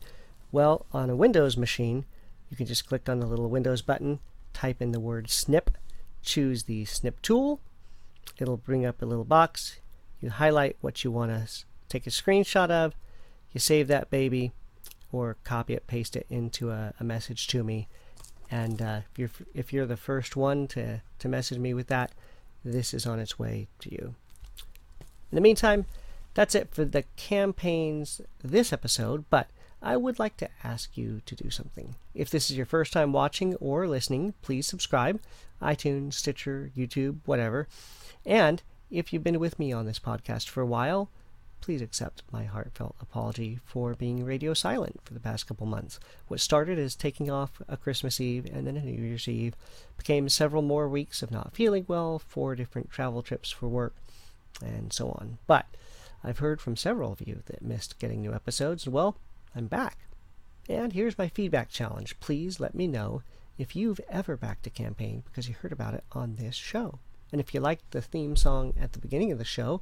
Well, 0.50 0.86
on 0.94 1.10
a 1.10 1.16
Windows 1.16 1.58
machine, 1.58 2.06
you 2.52 2.58
can 2.58 2.66
just 2.66 2.86
click 2.86 3.08
on 3.08 3.20
the 3.20 3.26
little 3.26 3.50
Windows 3.50 3.82
button, 3.82 4.20
type 4.54 4.82
in 4.82 4.92
the 4.92 5.00
word 5.00 5.30
snip, 5.30 5.78
choose 6.22 6.64
the 6.64 6.86
snip 6.86 7.22
tool. 7.22 7.62
It'll 8.38 8.58
bring 8.58 8.86
up 8.86 9.02
a 9.02 9.06
little 9.06 9.24
box. 9.24 9.80
You 10.20 10.30
highlight 10.30 10.76
what 10.82 11.04
you 11.04 11.12
want 11.12 11.32
to 11.32 11.66
take 11.88 12.06
a 12.06 12.12
screenshot 12.12 12.70
of. 12.70 12.94
You 13.54 13.60
save 13.60 13.88
that 13.88 14.10
baby, 14.10 14.52
or 15.12 15.38
copy 15.44 15.74
it, 15.74 15.88
paste 15.88 16.16
it 16.16 16.26
into 16.30 16.72
a, 16.72 16.94
a 17.00 17.04
message 17.04 17.48
to 17.48 17.64
me. 17.64 17.88
And 18.50 18.82
uh, 18.82 19.02
if 19.12 19.20
you're 19.20 19.32
if 19.54 19.74
you're 19.74 19.86
the 19.86 19.98
first 19.98 20.36
one 20.36 20.68
to 20.68 21.02
to 21.20 21.30
message 21.30 21.58
me 21.58 21.74
with 21.74 21.88
that, 21.88 22.12
this 22.66 22.94
is 22.94 23.06
on 23.06 23.20
its 23.20 23.40
way 23.40 23.68
to 23.80 23.92
you. 23.92 24.16
In 25.32 25.36
the 25.36 25.42
meantime, 25.42 25.86
that's 26.34 26.56
it 26.56 26.70
for 26.72 26.84
the 26.84 27.04
campaigns 27.16 28.20
this 28.44 28.74
episode. 28.74 29.26
But 29.30 29.50
I 29.82 29.98
would 29.98 30.20
like 30.20 30.38
to 30.38 30.50
ask 30.64 30.96
you 30.96 31.22
to 31.26 31.36
do 31.36 31.50
something. 31.50 31.96
If 32.14 32.30
this 32.30 32.52
is 32.52 32.58
your 32.58 32.68
first 32.68 32.94
time 32.94 33.14
watching 33.14 33.56
or 33.56 33.88
listening, 33.88 34.36
please 34.42 34.68
subscribe. 34.68 35.20
iTunes, 35.62 36.14
Stitcher, 36.14 36.72
YouTube, 36.78 37.18
whatever. 37.26 37.68
And 38.26 38.62
if 38.92 39.12
you've 39.12 39.24
been 39.24 39.40
with 39.40 39.58
me 39.58 39.74
on 39.74 39.86
this 39.86 40.00
podcast 40.00 40.50
for 40.50 40.62
a 40.62 40.68
while, 40.68 41.10
please 41.62 41.82
accept 41.82 42.24
my 42.32 42.44
heartfelt 42.44 42.96
apology 43.02 43.60
for 43.66 43.94
being 43.94 44.26
radio 44.26 44.54
silent 44.54 45.00
for 45.04 45.14
the 45.14 45.20
past 45.20 45.48
couple 45.48 45.66
months. 45.66 46.00
What 46.28 46.40
started 46.40 46.78
as 46.78 46.96
taking 46.96 47.32
off 47.32 47.62
a 47.68 47.78
Christmas 47.78 48.20
Eve 48.20 48.46
and 48.52 48.68
then 48.68 48.78
a 48.78 48.82
New 48.82 49.02
Year's 49.04 49.28
Eve 49.28 49.56
became 49.98 50.30
several 50.30 50.62
more 50.62 50.90
weeks 50.90 51.24
of 51.24 51.32
not 51.32 51.54
feeling 51.54 51.86
well, 51.88 52.20
four 52.20 52.56
different 52.56 52.92
travel 52.92 53.22
trips 53.22 53.50
for 53.50 53.68
work, 53.68 53.96
and 54.64 54.92
so 54.92 55.10
on. 55.10 55.38
But 55.48 55.66
I've 56.24 56.40
heard 56.40 56.62
from 56.62 56.76
several 56.76 57.12
of 57.12 57.26
you 57.26 57.42
that 57.46 57.62
missed 57.62 58.00
getting 58.00 58.22
new 58.22 58.34
episodes, 58.34 58.88
well, 58.88 59.16
I'm 59.56 59.68
back. 59.68 59.98
And 60.70 60.94
here's 60.94 61.18
my 61.18 61.28
feedback 61.28 61.70
challenge. 61.70 62.20
Please 62.20 62.60
let 62.60 62.74
me 62.74 62.88
know 62.88 63.22
if 63.58 63.76
you've 63.76 64.00
ever 64.10 64.38
backed 64.38 64.66
a 64.68 64.70
campaign 64.70 65.24
because 65.26 65.50
you 65.50 65.56
heard 65.56 65.74
about 65.74 65.94
it 65.94 66.04
on 66.14 66.36
this 66.36 66.56
show. 66.56 67.00
And 67.32 67.42
if 67.42 67.54
you 67.54 67.60
liked 67.60 67.92
the 67.92 68.02
theme 68.02 68.36
song 68.36 68.74
at 68.80 68.94
the 68.94 69.00
beginning 69.00 69.32
of 69.32 69.38
the 69.38 69.46
show, 69.46 69.82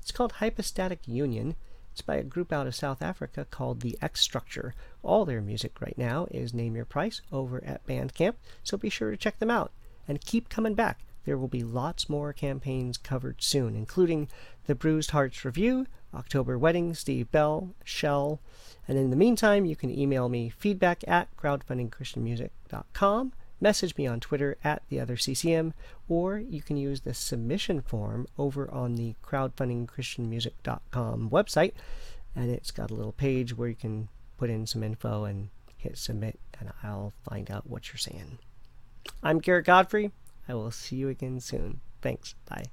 it's 0.00 0.10
called 0.10 0.32
Hypostatic 0.32 1.06
Union. 1.06 1.54
It's 1.92 2.02
by 2.02 2.16
a 2.16 2.24
group 2.24 2.52
out 2.52 2.66
of 2.66 2.74
South 2.74 3.00
Africa 3.00 3.46
called 3.50 3.80
the 3.80 3.96
X 4.02 4.20
Structure. 4.20 4.74
All 5.02 5.24
their 5.24 5.40
music 5.40 5.80
right 5.80 5.96
now 5.96 6.26
is 6.30 6.52
Name 6.52 6.74
Your 6.74 6.84
Price 6.84 7.20
over 7.32 7.62
at 7.64 7.86
Bandcamp, 7.86 8.34
so 8.64 8.76
be 8.76 8.90
sure 8.90 9.10
to 9.10 9.16
check 9.16 9.38
them 9.38 9.50
out. 9.50 9.72
And 10.06 10.20
keep 10.20 10.48
coming 10.48 10.74
back. 10.74 11.00
There 11.24 11.36
will 11.36 11.48
be 11.48 11.62
lots 11.62 12.08
more 12.08 12.32
campaigns 12.32 12.96
covered 12.96 13.42
soon, 13.42 13.76
including 13.76 14.28
the 14.68 14.76
Bruised 14.76 15.10
Hearts 15.12 15.46
Review, 15.46 15.86
October 16.14 16.58
Wedding, 16.58 16.94
Steve 16.94 17.32
Bell, 17.32 17.70
Shell, 17.84 18.38
and 18.86 18.98
in 18.98 19.08
the 19.10 19.16
meantime, 19.16 19.64
you 19.64 19.74
can 19.74 19.90
email 19.90 20.28
me 20.28 20.50
feedback 20.50 21.02
at 21.08 21.34
crowdfundingchristianmusic.com, 21.36 23.32
message 23.60 23.96
me 23.96 24.06
on 24.06 24.20
Twitter 24.20 24.56
at 24.62 24.82
the 24.90 25.00
other 25.00 25.16
CCM, 25.16 25.72
or 26.06 26.38
you 26.38 26.60
can 26.60 26.76
use 26.76 27.00
the 27.00 27.14
submission 27.14 27.80
form 27.80 28.26
over 28.36 28.70
on 28.70 28.94
the 28.94 29.14
crowdfundingchristianmusic.com 29.24 31.30
website, 31.30 31.72
and 32.36 32.50
it's 32.50 32.70
got 32.70 32.90
a 32.90 32.94
little 32.94 33.12
page 33.12 33.56
where 33.56 33.70
you 33.70 33.74
can 33.74 34.10
put 34.36 34.50
in 34.50 34.66
some 34.66 34.82
info 34.82 35.24
and 35.24 35.48
hit 35.78 35.96
submit, 35.96 36.38
and 36.60 36.70
I'll 36.82 37.14
find 37.28 37.50
out 37.50 37.66
what 37.68 37.88
you're 37.88 37.96
saying. 37.96 38.36
I'm 39.22 39.38
Garrett 39.38 39.64
Godfrey. 39.64 40.10
I 40.46 40.52
will 40.52 40.70
see 40.70 40.96
you 40.96 41.08
again 41.08 41.40
soon. 41.40 41.80
Thanks. 42.02 42.34
Bye. 42.46 42.66